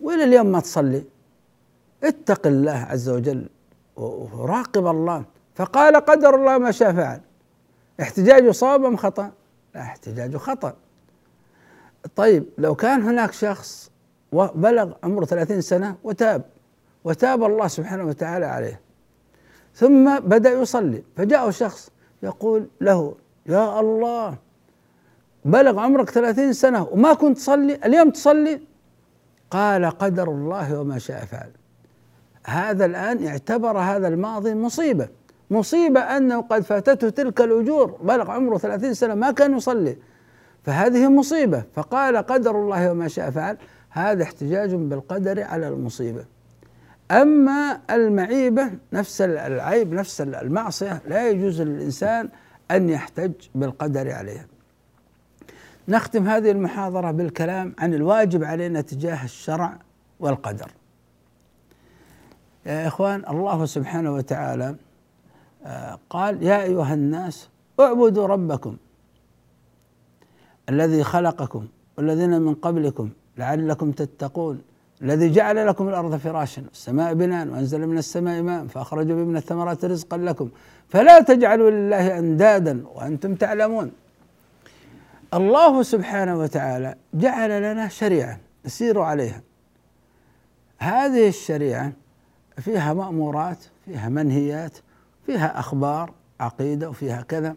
وإلى 0.00 0.24
اليوم 0.24 0.46
ما 0.46 0.60
تصلي؟ 0.60 1.04
اتق 2.04 2.46
الله 2.46 2.86
عز 2.90 3.08
وجل 3.08 3.48
وراقب 3.96 4.86
الله. 4.86 5.24
فقال 5.54 5.96
قدر 5.96 6.34
الله 6.34 6.58
ما 6.58 6.70
شاء 6.70 6.92
فعل. 6.92 7.20
احتجاجه 8.00 8.50
صواب 8.50 8.84
أم 8.84 8.96
خطأ؟ 8.96 9.32
لا 9.74 9.80
احتجاجه 9.80 10.36
خطأ. 10.36 10.76
طيب 12.16 12.44
لو 12.58 12.74
كان 12.74 13.02
هناك 13.02 13.32
شخص 13.32 13.90
وبلغ 14.34 14.92
عمره 15.04 15.24
ثلاثين 15.24 15.60
سنة 15.60 15.96
وتاب 16.04 16.42
وتاب 17.04 17.44
الله 17.44 17.68
سبحانه 17.68 18.04
وتعالى 18.04 18.46
عليه. 18.46 18.80
ثم 19.74 20.18
بدأ 20.18 20.52
يصلي 20.52 21.02
فجاءه 21.16 21.50
شخص 21.50 21.90
يقول 22.22 22.66
له 22.80 23.14
يا 23.46 23.80
الله 23.80 24.36
بلغ 25.44 25.80
عمرك 25.80 26.10
ثلاثين 26.10 26.52
سنة 26.52 26.88
وما 26.92 27.14
كنت 27.14 27.36
تصلي 27.38 27.74
اليوم 27.84 28.10
تصلي؟ 28.10 28.60
قال 29.50 29.86
قدر 29.86 30.28
الله 30.28 30.80
وما 30.80 30.98
شاء 30.98 31.24
فعل. 31.24 31.50
هذا 32.46 32.84
الآن 32.84 33.26
اعتبر 33.26 33.78
هذا 33.78 34.08
الماضي 34.08 34.54
مصيبة. 34.54 35.08
مصيبة 35.50 36.00
أنه 36.00 36.40
قد 36.40 36.62
فاتته 36.62 37.08
تلك 37.08 37.40
الأجور 37.40 37.98
بلغ 38.02 38.30
عمره 38.30 38.58
ثلاثين 38.58 38.94
سنة 38.94 39.14
ما 39.14 39.30
كان 39.30 39.56
يصلي. 39.56 39.96
فهذه 40.62 41.08
مصيبة. 41.08 41.62
فقال 41.74 42.16
قدر 42.16 42.50
الله 42.50 42.90
وما 42.90 43.08
شاء 43.08 43.30
فعل. 43.30 43.56
هذا 43.94 44.22
احتجاج 44.22 44.74
بالقدر 44.74 45.42
على 45.42 45.68
المصيبة. 45.68 46.24
أما 47.10 47.80
المعيبة 47.90 48.70
نفس 48.92 49.20
العيب 49.20 49.92
نفس 49.92 50.20
المعصية 50.20 51.02
لا 51.08 51.28
يجوز 51.30 51.62
للإنسان 51.62 52.28
أن 52.70 52.88
يحتج 52.88 53.32
بالقدر 53.54 54.12
عليها. 54.12 54.46
نختم 55.88 56.28
هذه 56.28 56.50
المحاضرة 56.50 57.10
بالكلام 57.10 57.74
عن 57.78 57.94
الواجب 57.94 58.44
علينا 58.44 58.80
تجاه 58.80 59.24
الشرع 59.24 59.78
والقدر. 60.20 60.70
يا 62.66 62.86
إخوان 62.86 63.22
الله 63.28 63.66
سبحانه 63.66 64.14
وتعالى 64.14 64.76
آه، 65.66 65.98
قال 66.10 66.42
يا 66.42 66.62
أيها 66.62 66.94
الناس 66.94 67.48
اعبدوا 67.80 68.26
ربكم 68.26 68.76
الذي 70.68 71.04
خلقكم 71.04 71.66
والذين 71.98 72.42
من 72.42 72.54
قبلكم 72.54 73.10
لعلكم 73.38 73.92
تتقون 73.92 74.62
الذي 75.02 75.32
جعل 75.32 75.66
لكم 75.66 75.88
الأرض 75.88 76.16
فراشا 76.16 76.62
والسماء 76.68 77.14
بناء 77.14 77.48
وأنزل 77.48 77.86
من 77.86 77.98
السماء 77.98 78.42
ماء 78.42 78.66
فأخرج 78.66 79.06
به 79.06 79.24
من 79.24 79.36
الثمرات 79.36 79.84
رزقا 79.84 80.16
لكم. 80.16 80.50
فلا 80.88 81.20
تجعلوا 81.20 81.70
لله 81.70 82.18
اندادا 82.18 82.84
وأنتم 82.94 83.34
تعلمون. 83.34 83.92
الله 85.34 85.82
سبحانه 85.82 86.38
وتعالى 86.38 86.94
جعل 87.14 87.72
لنا 87.72 87.88
شريعة 87.88 88.38
نسير 88.66 89.00
عليها. 89.00 89.42
هذه 90.78 91.28
الشريعة 91.28 91.92
فيها 92.58 92.94
مأمورات 92.94 93.58
فيها 93.84 94.08
منهيات 94.08 94.72
فيها 95.26 95.58
أخبار 95.58 96.12
عقيدة 96.40 96.90
وفيها 96.90 97.22
كذا. 97.22 97.56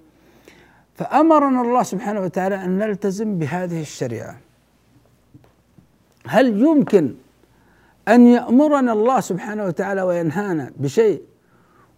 فأمرنا 0.96 1.62
الله 1.62 1.84
سبحانه 1.84 2.22
وتعالى 2.22 2.56
أن 2.56 2.78
نلتزم 2.78 3.38
بهذه 3.38 3.82
الشريعة. 3.82 4.38
هل 6.30 6.62
يمكن 6.62 7.16
أن 8.08 8.28
يأمرنا 8.28 8.94
الله 8.94 9.20
سبحانه 9.20 9.66
وتعالى 9.66 10.02
وينهانا 10.02 10.72
بشيء؟ 10.78 11.22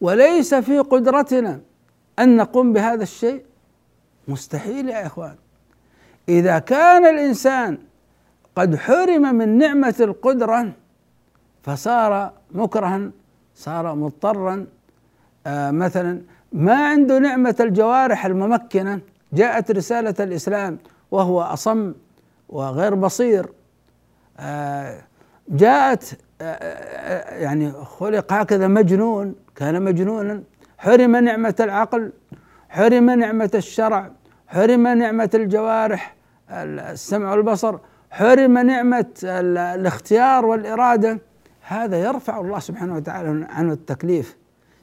وليس 0.02 0.56
في 0.56 0.80
قدرتنا 0.80 1.60
أن 2.20 2.38
نقوم 2.38 2.74
بهذا 2.74 3.04
الشيء؟ 3.04 3.46
مستحيل 4.28 4.90
يا 4.90 5.06
إخوان. 5.06 5.36
إذا 6.30 6.60
كان 6.60 7.06
الإنسان 7.06 7.78
قد 8.56 8.76
حرم 8.76 9.36
من 9.36 9.58
نعمة 9.58 9.96
القدرة 10.00 10.72
فصار 11.64 12.34
مكرها 12.52 13.12
صار 13.56 13.96
مضطرا. 13.96 14.66
آه 15.48 15.72
مثلا 15.72 16.22
ما 16.54 16.88
عنده 16.88 17.20
نعمة 17.20 17.56
الجوارح 17.60 18.26
الممكنة 18.26 19.00
جاءت 19.34 19.72
رسالة 19.72 20.16
الإسلام 20.20 20.78
وهو 21.12 21.42
أصم 21.42 21.94
وغير 22.50 22.96
بصير. 22.96 23.50
جاءت 25.50 26.20
آه، 26.42 26.44
آه، 26.44 27.38
يعني 27.40 27.72
خلق 27.72 28.34
هكذا 28.34 28.68
مجنون 28.68 29.36
كان 29.56 29.82
مجنونا 29.82 30.44
حرم 30.78 31.16
نعمة 31.16 31.56
العقل 31.60 32.12
حرم 32.70 33.10
نعمة 33.10 33.52
الشرع 33.56 34.12
حرم 34.48 34.88
نعمة 34.88 35.30
الجوارح 35.34 36.16
السمع 36.52 37.32
والبصر 37.32 37.78
حرم 38.12 38.58
نعمة 38.58 39.06
الاختيار 39.24 40.46
والإرادة. 40.46 41.20
هذا 41.62 41.98
يرفع 41.98 42.40
الله 42.40 42.60
سبحانه 42.60 42.96
وتعالى 42.96 43.48
عنه 43.50 43.74
التكليف. 43.74 44.38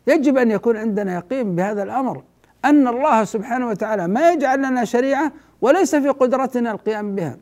يجب 0.07 0.37
أن 0.37 0.51
يكون 0.51 0.77
عندنا 0.77 1.15
يقين 1.15 1.55
بهذا 1.55 1.83
الأمر 1.83 2.23
أن 2.65 2.89
الله 2.89 3.25
سبحانه 3.25 3.69
وتعالى 3.69 4.09
ما 4.09 4.33
يجعل 4.33 4.59
لنا 4.59 4.85
شريعة 4.85 5.33
وليس 5.61 5.95
في 5.95 6.09
قدرتنا 6.09 6.71
القيام 6.71 7.15
بها. 7.15 7.37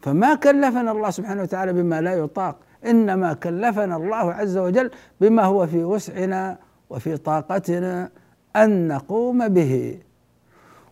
فما 0.00 0.34
كلفنا 0.34 0.90
الله 0.90 1.10
سبحانه 1.10 1.42
وتعالى 1.42 1.72
بما 1.72 2.00
لا 2.00 2.14
يطاق 2.14 2.56
إنما 2.86 3.32
كلفنا 3.32 3.96
الله 3.96 4.32
عز 4.32 4.56
وجل 4.56 4.90
بما 5.20 5.44
هو 5.44 5.66
في 5.66 5.84
وسعنا 5.84 6.58
وفي 6.90 7.16
طاقتنا 7.16 8.10
أن 8.56 8.88
نقوم 8.88 9.48
به. 9.48 9.98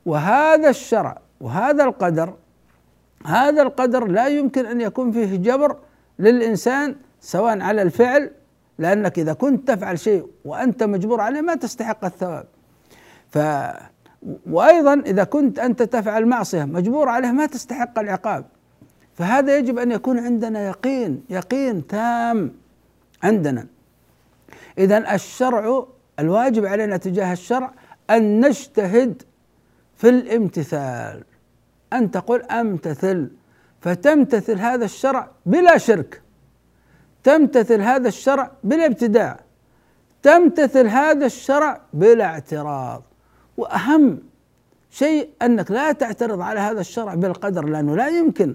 وهذا 0.07 0.71
الشرع 0.71 1.19
وهذا 1.41 1.85
القدر 1.85 2.35
هذا 3.27 3.63
القدر 3.63 4.07
لا 4.07 4.27
يمكن 4.27 4.67
أن 4.67 4.81
يكون 4.81 5.13
فيه 5.13 5.37
جبر 5.37 5.77
للإنسان 6.19 6.97
سواء 7.21 7.61
على 7.61 7.83
الفعل 7.83 8.31
لأنك 8.79 9.19
إذا 9.19 9.33
كنت 9.33 9.69
تفعل 9.69 9.99
شيء 9.99 10.27
وأنت 10.45 10.83
مجبور 10.83 11.21
عليه 11.21 11.41
ما 11.41 11.55
تستحق 11.55 12.05
الثواب. 12.05 12.47
ف 13.31 13.39
وأيضا 14.51 14.95
إذا 14.95 15.25
كنت 15.25 15.59
أنت 15.59 15.83
تفعل 15.83 16.27
معصية 16.27 16.65
مجبور 16.65 17.09
عليه 17.09 17.31
ما 17.31 17.47
تستحق 17.47 17.99
العقاب. 17.99 18.45
فهذا 19.17 19.59
يجب 19.59 19.79
أن 19.79 19.93
يكون 19.93 20.19
عندنا 20.19 20.69
يقين 20.69 21.25
يقين 21.31 21.87
تام 21.87 22.53
عندنا. 23.23 23.67
اذا 24.79 25.15
الشرع 25.15 25.87
الواجب 26.19 26.67
علينا 26.67 26.97
تجاه 26.97 27.33
الشرع 27.33 27.73
أن 28.11 28.47
نجتهد 28.47 29.23
في 29.97 30.09
الامتثال. 30.09 31.25
أن 31.93 32.11
تقول 32.11 32.43
أمتثل. 32.43 33.31
فتمتثل 33.81 34.59
هذا 34.59 34.85
الشرع 34.85 35.31
بلا 35.47 35.79
شرك. 35.79 36.23
تمتثل 37.25 37.81
هذا 37.81 38.09
الشرع 38.09 38.51
بلا 38.65 38.87
ابتداع 38.87 39.41
تمتثل 40.23 40.87
هذا 40.87 41.27
الشرع 41.27 41.81
بلا 41.93 42.25
اعتراض. 42.25 43.03
وأهم 43.57 44.19
شيء 44.91 45.31
أنك 45.43 45.71
لا 45.71 45.93
تعترض 45.93 46.41
على 46.41 46.61
هذا 46.61 46.81
الشرع 46.81 47.15
بالقدر 47.15 47.65
لأنه 47.65 47.97
لا 47.97 48.09
يمكن. 48.09 48.55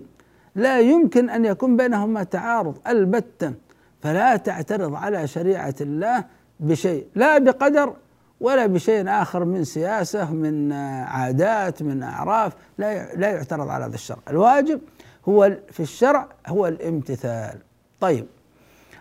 لا 0.56 0.80
يمكن 0.80 1.30
أن 1.30 1.46
يكون 1.46 1.78
بينهما 1.78 2.24
تعارض 2.24 2.78
البتة. 2.88 3.54
فلا 4.02 4.38
تعترض 4.38 4.96
على 4.96 5.28
شريعة 5.28 5.76
الله 5.82 6.26
بشيء 6.60 7.08
لا 7.16 7.38
بقدر 7.38 7.94
ولا 8.40 8.66
بشيء 8.66 9.10
آخر 9.10 9.46
من 9.46 9.64
سياسة 9.64 10.34
من 10.34 10.74
عادات 11.04 11.84
من 11.84 12.04
أعراف 12.04 12.54
لا 12.78 13.16
لا 13.16 13.30
يعترض 13.30 13.70
على 13.70 13.86
هذا 13.86 13.96
الشرع. 13.96 14.20
الواجب 14.30 14.82
هو 15.30 15.58
في 15.72 15.80
الشرع 15.80 16.28
هو 16.48 16.68
الامتثال. 16.68 17.58
طيب 18.00 18.26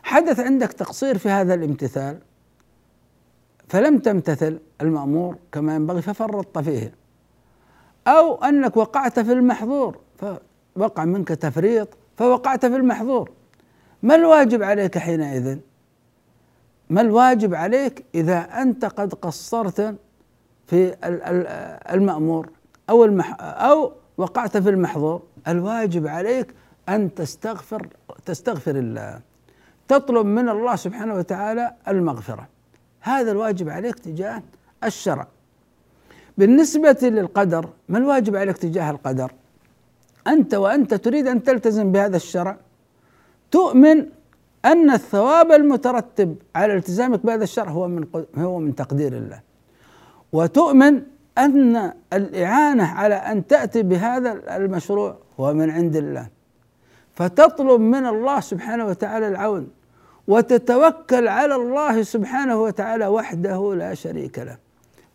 حدث 0.03 0.41
عندك 0.41 0.73
تقصير 0.73 1.19
في 1.19 1.29
هذا 1.29 1.55
الامتثال؟ 1.55 2.19
فلم 3.69 3.99
تمتثل 3.99 4.59
المأمور 4.81 5.37
كما 5.53 5.75
ينبغي 5.75 6.03
ففرطت 6.03 6.59
فيه. 6.59 6.95
أو 8.07 8.45
أنك 8.45 8.77
وقعت 8.77 9.21
في 9.21 9.33
المحظور 9.33 9.99
فوقع 10.77 11.05
منك 11.05 11.29
تفريط 11.29 11.89
فوقعت 12.17 12.67
في 12.67 12.77
المحظور. 12.77 13.31
ما 14.03 14.15
الواجب 14.15 14.63
عليك 14.63 14.99
حينئذ؟ 14.99 15.59
ما 16.91 17.01
الواجب 17.01 17.55
عليك 17.55 18.05
إذا 18.15 18.39
أنت 18.39 18.85
قد 18.85 19.15
قصرت 19.15 19.97
في 20.67 20.97
المأمور 21.93 22.51
أو 22.91 23.05
المح 23.05 23.37
أو 23.41 23.93
وقعت 24.17 24.57
في 24.57 24.69
المحظور؟ 24.69 25.23
الواجب 25.49 26.07
عليك 26.07 26.55
أن 26.89 27.15
تستغفر 27.15 27.89
تستغفر 28.27 28.77
الله. 28.77 29.21
تطلب 29.89 30.27
من 30.27 30.49
الله 30.49 30.77
سبحانه 30.77 31.15
وتعالى 31.15 31.75
المغفرة. 31.89 32.49
هذا 33.01 33.31
الواجب 33.31 33.69
عليك 33.69 33.99
تجاه 33.99 34.43
الشرع. 34.85 35.27
بالنسبة 36.39 36.99
للقدر 37.03 37.69
ما 37.89 37.99
الواجب 37.99 38.37
عليك 38.37 38.59
تجاه 38.59 38.91
القدر؟ 38.91 39.33
أنت 40.27 40.55
وأنت 40.55 40.95
تريد 40.95 41.27
أن 41.27 41.43
تلتزم 41.43 41.93
بهذا 41.93 42.17
الشرع. 42.17 42.57
تؤمن 43.51 44.07
أن 44.65 44.91
الثواب 44.91 45.53
المترتب 45.53 46.37
على 46.55 46.75
التزامك 46.75 47.27
بهذا 47.27 47.45
الشرع 47.45 47.71
هو 47.71 47.89
من 47.89 48.07
هو 48.37 48.59
من 48.59 48.75
تقدير 48.75 49.13
الله. 49.13 49.41
وتؤمن 50.33 51.03
أن 51.39 51.93
الإعانة 52.13 52.85
على 52.85 53.15
أن 53.15 53.47
تأتي 53.47 53.83
بهذا 53.83 54.57
المشروع 54.57 55.17
هو 55.41 55.55
من 55.55 55.71
عند 55.71 55.97
الله. 55.97 56.27
فتطلب 57.15 57.81
من 57.81 58.07
الله 58.07 58.41
سبحانه 58.41 58.87
وتعالى 58.87 59.29
العون 59.29 59.69
وتتوكل 60.29 61.29
على 61.29 61.55
الله 61.55 62.03
سبحانه 62.03 62.63
وتعالى 62.63 63.07
وحده 63.07 63.75
لا 63.75 63.95
شريك 63.95 64.39
له. 64.39 64.57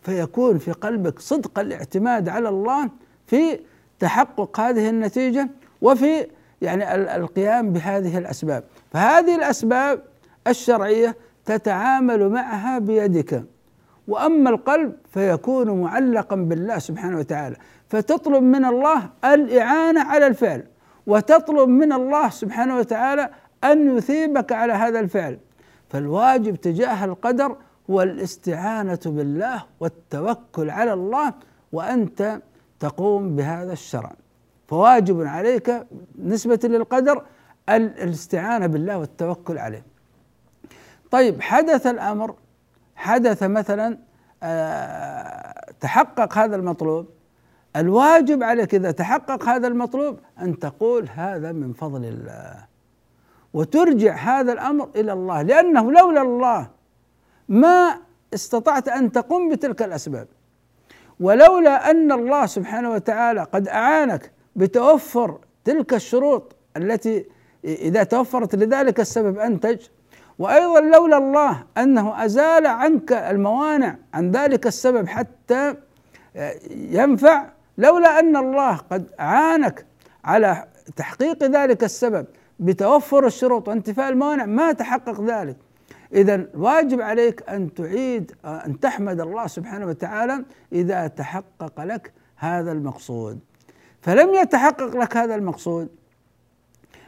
فيكون 0.01 0.57
في 0.57 0.71
قلبك 0.71 1.19
صدق 1.19 1.59
الاعتماد 1.59 2.29
على 2.29 2.49
الله 2.49 2.89
في 3.27 3.59
تحقق 3.99 4.59
هذه 4.59 4.89
النتيجة 4.89 5.49
وفي 5.81 6.27
يعني 6.61 6.95
القيام 7.15 7.73
بهذه 7.73 8.17
الأسباب. 8.17 8.63
فهذه 8.91 9.35
الأسباب 9.35 10.01
الشرعية 10.47 11.15
تتعامل 11.45 12.29
معها 12.29 12.79
بيدك. 12.79 13.43
وأما 14.07 14.49
القلب 14.49 14.95
فيكون 15.13 15.81
معلقا 15.81 16.35
بالله 16.35 16.79
سبحانه 16.79 17.17
وتعالى. 17.17 17.55
فتطلب 17.89 18.43
من 18.43 18.65
الله 18.65 19.09
الإعانة 19.25 20.01
على 20.01 20.27
الفعل 20.27 20.63
وتطلب 21.07 21.69
من 21.69 21.93
الله 21.93 22.29
سبحانه 22.29 22.77
وتعالى 22.77 23.29
أن 23.63 23.97
يثيبك 23.97 24.51
على 24.51 24.73
هذا 24.73 24.99
الفعل. 24.99 25.39
فالواجب 25.89 26.55
تجاه 26.55 27.05
القدر 27.05 27.57
هو 27.89 28.01
الاستعانة 28.01 28.99
بالله 29.05 29.63
والتوكل 29.79 30.69
على 30.69 30.93
الله 30.93 31.33
وأنت 31.71 32.41
تقوم 32.79 33.35
بهذا 33.35 33.73
الشرع. 33.73 34.13
فواجب 34.67 35.21
عليك 35.21 35.87
نسبة 36.19 36.59
للقدر 36.63 37.23
الاستعانة 37.69 38.67
بالله 38.67 38.97
والتوكل 38.97 39.57
عليه. 39.57 39.83
طيب 41.11 41.41
حدث 41.41 41.87
الأمر 41.87 42.35
حدث 42.95 43.43
مثلا 43.43 43.97
آه، 44.43 45.71
تحقق 45.79 46.37
هذا 46.37 46.55
المطلوب. 46.55 47.07
الواجب 47.75 48.43
عليك 48.43 48.75
إذا 48.75 48.91
تحقق 48.91 49.49
هذا 49.49 49.67
المطلوب 49.67 50.19
أن 50.41 50.59
تقول 50.59 51.09
هذا 51.15 51.51
من 51.51 51.73
فضل 51.73 52.05
الله. 52.05 52.65
وترجع 53.53 54.15
هذا 54.15 54.53
الأمر 54.53 54.89
إلى 54.95 55.13
الله 55.13 55.41
لأنه 55.41 55.91
لولا 55.91 56.21
الله 56.21 56.69
ما 57.49 57.97
استطعت 58.33 58.87
أن 58.87 59.11
تقوم 59.11 59.49
بتلك 59.49 59.81
الأسباب. 59.81 60.27
ولولا 61.19 61.91
أن 61.91 62.11
الله 62.11 62.45
سبحانه 62.45 62.91
وتعالى 62.91 63.43
قد 63.43 63.67
أعانك 63.67 64.31
بتوفر 64.55 65.39
تلك 65.63 65.93
الشروط 65.93 66.55
التي 66.77 67.25
إذا 67.65 68.03
توفرت 68.03 68.55
لذلك 68.55 68.99
السبب 68.99 69.39
انتج 69.39 69.77
وأيضا 70.39 70.79
لولا 70.79 71.17
الله 71.17 71.63
أنه 71.77 72.25
أزال 72.25 72.67
عنك 72.67 73.11
الموانع 73.11 73.95
عن 74.13 74.31
ذلك 74.31 74.67
السبب 74.67 75.07
حتى 75.07 75.75
ينفع 76.71 77.45
لولا 77.77 78.19
أن 78.19 78.37
الله 78.37 78.75
قد 78.75 79.11
أعانك 79.19 79.85
على 80.23 80.65
تحقيق 80.95 81.43
ذلك 81.43 81.83
السبب 81.83 82.25
بتوفر 82.59 83.25
الشروط 83.25 83.67
وانتفاء 83.67 84.09
الموانع 84.09 84.45
ما 84.45 84.71
تحقق 84.71 85.21
ذلك. 85.21 85.57
اذا 86.15 86.45
واجب 86.53 87.01
عليك 87.01 87.49
أن 87.49 87.73
تعيد 87.73 88.31
أن 88.45 88.79
تحمد 88.79 89.21
الله 89.21 89.47
سبحانه 89.47 89.85
وتعالى 89.85 90.45
إذا 90.73 91.07
تحقق 91.07 91.81
لك 91.83 92.11
هذا 92.35 92.71
المقصود. 92.71 93.39
فلم 94.01 94.33
يتحقق 94.33 94.97
لك 94.97 95.17
هذا 95.17 95.35
المقصود 95.35 95.89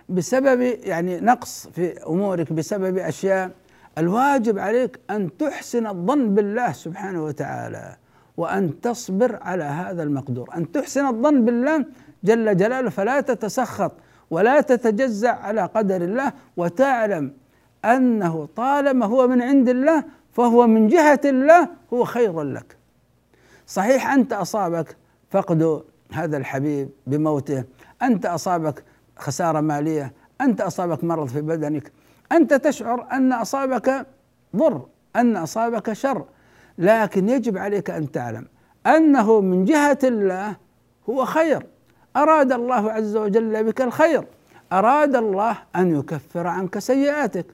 بسبب 0.09 0.61
يعني 0.61 1.19
نقص 1.19 1.67
في 1.67 2.03
أمورك 2.07 2.53
بسبب 2.53 2.97
أشياء 2.97 3.51
الواجب 3.97 4.59
عليك 4.59 4.99
أن 5.09 5.37
تحسن 5.37 5.87
الظن 5.87 6.35
بالله 6.35 6.71
سبحانه 6.71 7.23
وتعالى 7.23 7.95
وأن 8.37 8.81
تصبر 8.81 9.35
على 9.41 9.63
هذا 9.63 10.03
المقدور. 10.03 10.49
أن 10.55 10.71
تحسن 10.71 11.05
الظن 11.05 11.45
بالله 11.45 11.85
جل 12.23 12.57
جلاله 12.57 12.89
فلا 12.89 13.21
تتسخط 13.21 13.91
ولا 14.29 14.61
تتجزع 14.61 15.35
على 15.35 15.61
قدر 15.61 16.01
الله 16.01 16.33
وتعلم 16.57 17.33
أنه 17.87 18.47
طالما 18.55 19.05
هو 19.05 19.27
من 19.27 19.41
عند 19.41 19.69
الله 19.69 20.03
فهو 20.33 20.67
من 20.67 20.87
جهة 20.87 21.21
الله 21.25 21.69
هو 21.93 22.03
خير 22.03 22.41
لك. 22.41 22.77
صحيح 23.67 24.13
أنت 24.13 24.33
أصابك 24.33 24.97
فقد 25.31 25.83
هذا 26.11 26.37
الحبيب 26.37 26.89
بموته 27.07 27.63
أنت 28.01 28.25
أصابك 28.25 28.83
خسارة 29.17 29.61
مالية 29.61 30.13
أنت 30.41 30.61
أصابك 30.61 31.03
مرض 31.03 31.27
في 31.27 31.41
بدنك 31.41 31.91
أنت 32.31 32.53
تشعر 32.53 33.07
أن 33.11 33.33
أصابك 33.33 34.05
ضر 34.55 34.85
أن 35.15 35.37
أصابك 35.37 35.93
شر 35.93 36.25
لكن 36.77 37.29
يجب 37.29 37.57
عليك 37.57 37.89
أن 37.89 38.11
تعلم 38.11 38.45
أنه 38.87 39.41
من 39.41 39.65
جهة 39.65 39.99
الله 40.03 40.55
هو 41.09 41.25
خير. 41.25 41.65
أراد 42.15 42.51
الله 42.51 42.91
عز 42.91 43.15
وجل 43.15 43.63
بك 43.63 43.81
الخير 43.81 44.27
أراد 44.73 45.15
الله 45.15 45.57
أن 45.75 45.99
يكفر 45.99 46.47
عنك 46.47 46.79
سيئاتك. 46.79 47.45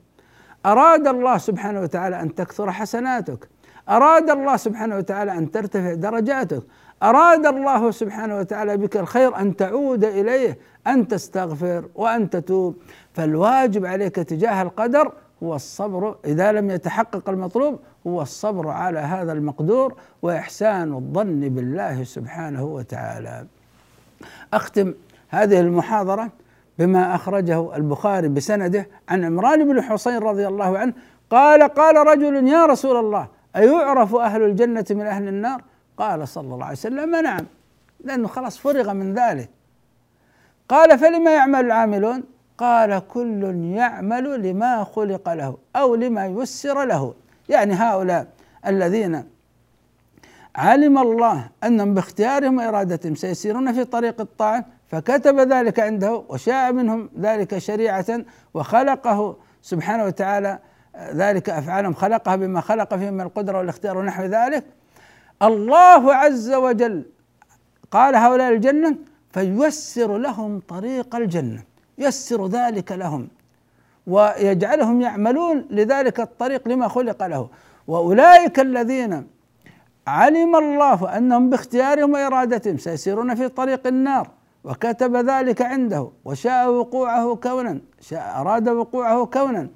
أراد 0.65 1.08
الله 1.08 1.38
سبحانه 1.38 1.82
وتعالى 1.82 2.21
أن 2.21 2.36
تكثر 2.36 2.71
حسناتك. 2.71 3.49
أراد 3.89 4.30
الله 4.30 4.58
سبحانه 4.58 4.97
وتعالى 4.97 5.32
أن 5.32 5.52
ترتفع 5.52 5.93
درجاتك. 5.93 6.63
أراد 7.04 7.45
الله 7.45 7.91
سبحانه 7.91 8.38
وتعالى 8.38 8.78
بك 8.78 8.97
الخير 8.97 9.38
أن 9.38 9.56
تعود 9.56 10.04
إليه 10.04 10.58
أن 10.88 11.08
تستغفر 11.08 11.86
وأن 11.95 12.30
تتوب. 12.30 12.76
فالواجب 13.13 13.86
عليك 13.86 14.15
تجاه 14.15 14.62
القدر 14.62 15.12
هو 15.43 15.56
الصبر. 15.56 16.15
إذا 16.26 16.52
لم 16.52 16.71
يتحقق 16.71 17.30
المطلوب 17.30 17.80
هو 18.08 18.21
الصبر 18.21 18.69
على 18.69 18.99
هذا 18.99 19.32
المقدور 19.32 19.93
وإحسان 20.21 20.93
الظن 20.93 21.39
بالله 21.39 22.04
سبحانه 22.04 22.63
وتعالى. 22.63 23.45
أختم 24.54 24.93
هذه 25.30 25.60
المحاضرة 25.60 26.30
بما 26.79 27.15
أخرجه 27.15 27.75
البخاري 27.75 28.27
بسنده 28.27 28.88
عن 29.09 29.23
عمران 29.23 29.67
بن 29.67 29.81
حصين 29.81 30.17
رضي 30.17 30.47
الله 30.47 30.77
عنه 30.77 30.93
قال 31.29 31.63
قال 31.63 32.07
رجل 32.07 32.47
يا 32.47 32.65
رسول 32.65 32.97
الله 32.97 33.27
أيعرف 33.55 34.15
أهل 34.15 34.43
الجنة 34.43 34.86
من 34.89 35.01
أهل 35.05 35.27
النار؟ 35.27 35.62
قال 35.97 36.27
صلى 36.27 36.53
الله 36.53 36.65
عليه 36.65 36.77
وسلم 36.77 37.15
نعم 37.15 37.45
لأنه 38.03 38.27
خلاص 38.27 38.57
فرغ 38.57 38.93
من 38.93 39.13
ذلك. 39.13 39.49
قال 40.69 40.99
فلما 40.99 41.31
يعمل 41.31 41.65
العاملون؟ 41.65 42.23
قال 42.57 43.07
كل 43.07 43.55
يعمل 43.63 44.50
لما 44.50 44.83
خلق 44.83 45.33
له 45.33 45.58
أو 45.75 45.95
لما 45.95 46.25
يسر 46.25 46.85
له. 46.85 47.13
يعني 47.50 47.73
هؤلاء 47.73 48.27
الذين 48.67 49.23
علم 50.56 50.98
الله 50.98 51.50
أنهم 51.63 51.93
باختيارهم 51.93 52.58
وإرادتهم 52.58 53.15
سيسيرون 53.15 53.73
في 53.73 53.83
طريق 53.83 54.21
الطاعة 54.21 54.65
فكتب 54.94 55.39
ذلك 55.39 55.79
عنده 55.79 56.23
وشاء 56.29 56.73
منهم 56.73 57.10
ذلك 57.19 57.58
شريعة 57.58 58.06
وخلقه 58.54 59.37
سبحانه 59.62 60.06
وتعالى 60.06 60.60
ذلك 61.13 61.50
أفعالهم 61.50 61.94
خلقها 61.94 62.35
بما 62.35 62.62
خلق 62.62 62.96
فيهم 62.96 63.13
من 63.13 63.21
القدرة 63.21 63.58
والاختيار 63.58 63.98
ونحو 63.98 64.23
ذلك. 64.23 64.63
الله 65.41 66.13
عز 66.13 66.54
وجل 66.54 67.06
قال 67.91 68.15
هؤلاء 68.15 68.54
الجنة 68.54 68.96
فييسر 69.31 70.17
لهم 70.17 70.60
طريق 70.60 71.15
الجنة 71.15 71.63
يسر 71.98 72.48
ذلك 72.48 72.91
لهم 72.91 73.27
ويجعلهم 74.08 75.02
يعملون 75.02 75.67
لذلك 75.69 76.19
الطريق 76.19 76.67
لما 76.67 76.87
خلق 76.87 77.23
له. 77.27 77.50
وأولئك 77.87 78.60
الذين 78.60 79.27
علم 80.08 80.56
الله 80.56 81.17
أنهم 81.17 81.50
باختيارهم 81.50 82.13
وإرادتهم 82.13 82.77
سيسيرون 82.77 83.35
في 83.35 83.48
طريق 83.48 83.87
النار. 83.87 84.42
وكتب 84.63 85.15
ذلك 85.15 85.61
عنده 85.61 86.09
وشاء 86.25 86.69
وقوعه 86.71 87.35
كونا 87.35 87.79
شاء 88.01 88.41
أراد 88.41 88.69
وقوعه 88.69 89.25
كونا. 89.25 89.69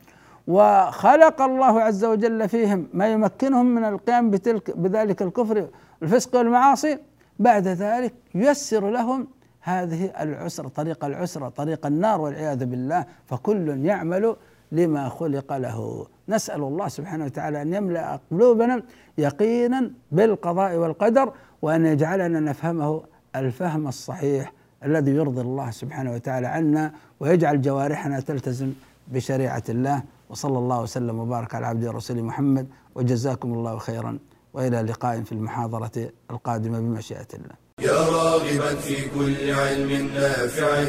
وخلق 0.48 1.42
الله 1.42 1.82
عز 1.82 2.06
وجل 2.06 2.50
فيهم 2.50 2.88
ما 2.94 3.08
يمكنهم 3.08 3.66
من 3.66 3.86
القيام 3.86 4.30
بتلك 4.32 4.78
بذلك 4.78 5.22
الكفر 5.22 5.68
والفسق 6.02 6.36
والمعاصي. 6.36 6.98
بعد 7.40 7.68
ذلك 7.68 8.14
ييسر 8.36 8.90
لهم 8.90 9.28
هذه 9.62 10.06
العسرة 10.20 10.68
طريق 10.68 11.06
العسرة 11.06 11.50
طريق 11.50 11.86
النار 11.86 12.22
والعياذ 12.22 12.66
بالله. 12.66 13.06
فكل 13.26 13.86
يعمل 13.86 14.36
لما 14.72 15.10
خلق 15.10 15.58
له. 15.58 16.08
نسأل 16.30 16.62
الله 16.62 16.88
سبحانه 16.88 17.26
وتعالى 17.26 17.62
أن 17.62 17.74
يملأ 17.74 18.20
قلوبنا 18.32 18.84
يقينا 19.18 19.92
بالقضاء 20.12 20.76
والقدر 20.76 21.34
وأن 21.62 21.86
يجعلنا 21.86 22.40
نفهمه 22.40 23.04
الفهم 23.36 23.88
الصحيح. 23.88 24.57
الذي 24.84 25.12
يرضي 25.12 25.42
الله 25.42 25.72
سبحانه 25.72 26.12
وتعالى 26.14 26.48
عنا 26.48 26.94
ويجعل 27.20 27.62
جوارحنا 27.62 28.20
تلتزم 28.20 28.72
بشريعة 29.08 29.64
الله. 29.70 30.04
وصلى 30.30 30.58
الله 30.58 30.82
وسلم 30.82 31.20
وبارك 31.20 31.56
على 31.56 31.68
عبده 31.68 31.88
ورسوله 31.88 32.22
محمد. 32.22 32.68
وجزاكم 32.96 33.54
الله 33.54 33.78
خيرا. 33.78 34.20
وإلى 34.54 34.82
لقاء 34.82 35.22
في 35.22 35.32
المحاضرة 35.32 36.10
القادمة 36.32 36.80
بمشيئة 36.80 37.28
الله. 37.34 37.56
يا 37.82 38.00
راغبا 38.18 38.76
في 38.76 39.10
كل 39.10 39.52
علم 39.52 40.10
نافع 40.16 40.86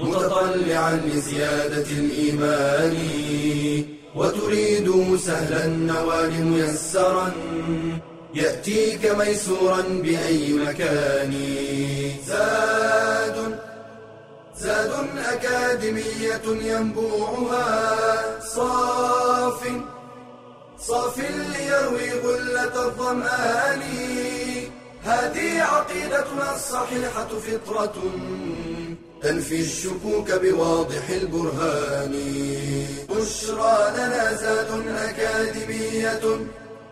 متطلعا 0.00 0.96
لزيادة 0.96 1.88
الإيمان. 2.02 2.96
وتريد 4.16 5.16
سهلا 5.16 5.64
النوال 5.66 6.44
ميسرا. 6.44 7.32
يأتيك 8.34 9.06
ميسورا 9.06 9.80
بأي 9.80 10.52
مكان. 10.52 11.34
زاد 12.26 13.58
زاد 14.56 14.92
أكاديمية 15.18 16.42
ينبوعها. 16.46 18.40
صاف 18.40 19.60
صاف 20.78 21.18
ليروي 21.18 22.10
غلة 22.10 22.86
الظمآن. 22.86 23.82
هذه 25.04 25.62
عقيدتنا 25.62 26.54
الصحيحة 26.54 27.28
فطرة 27.28 27.94
تنفي 29.22 29.60
الشكوك 29.60 30.32
بواضح 30.32 31.08
البرهان. 31.10 32.14
بشرى 33.10 33.92
لنا 33.96 34.34
زاد 34.34 34.70
أكاديمية 34.88 36.22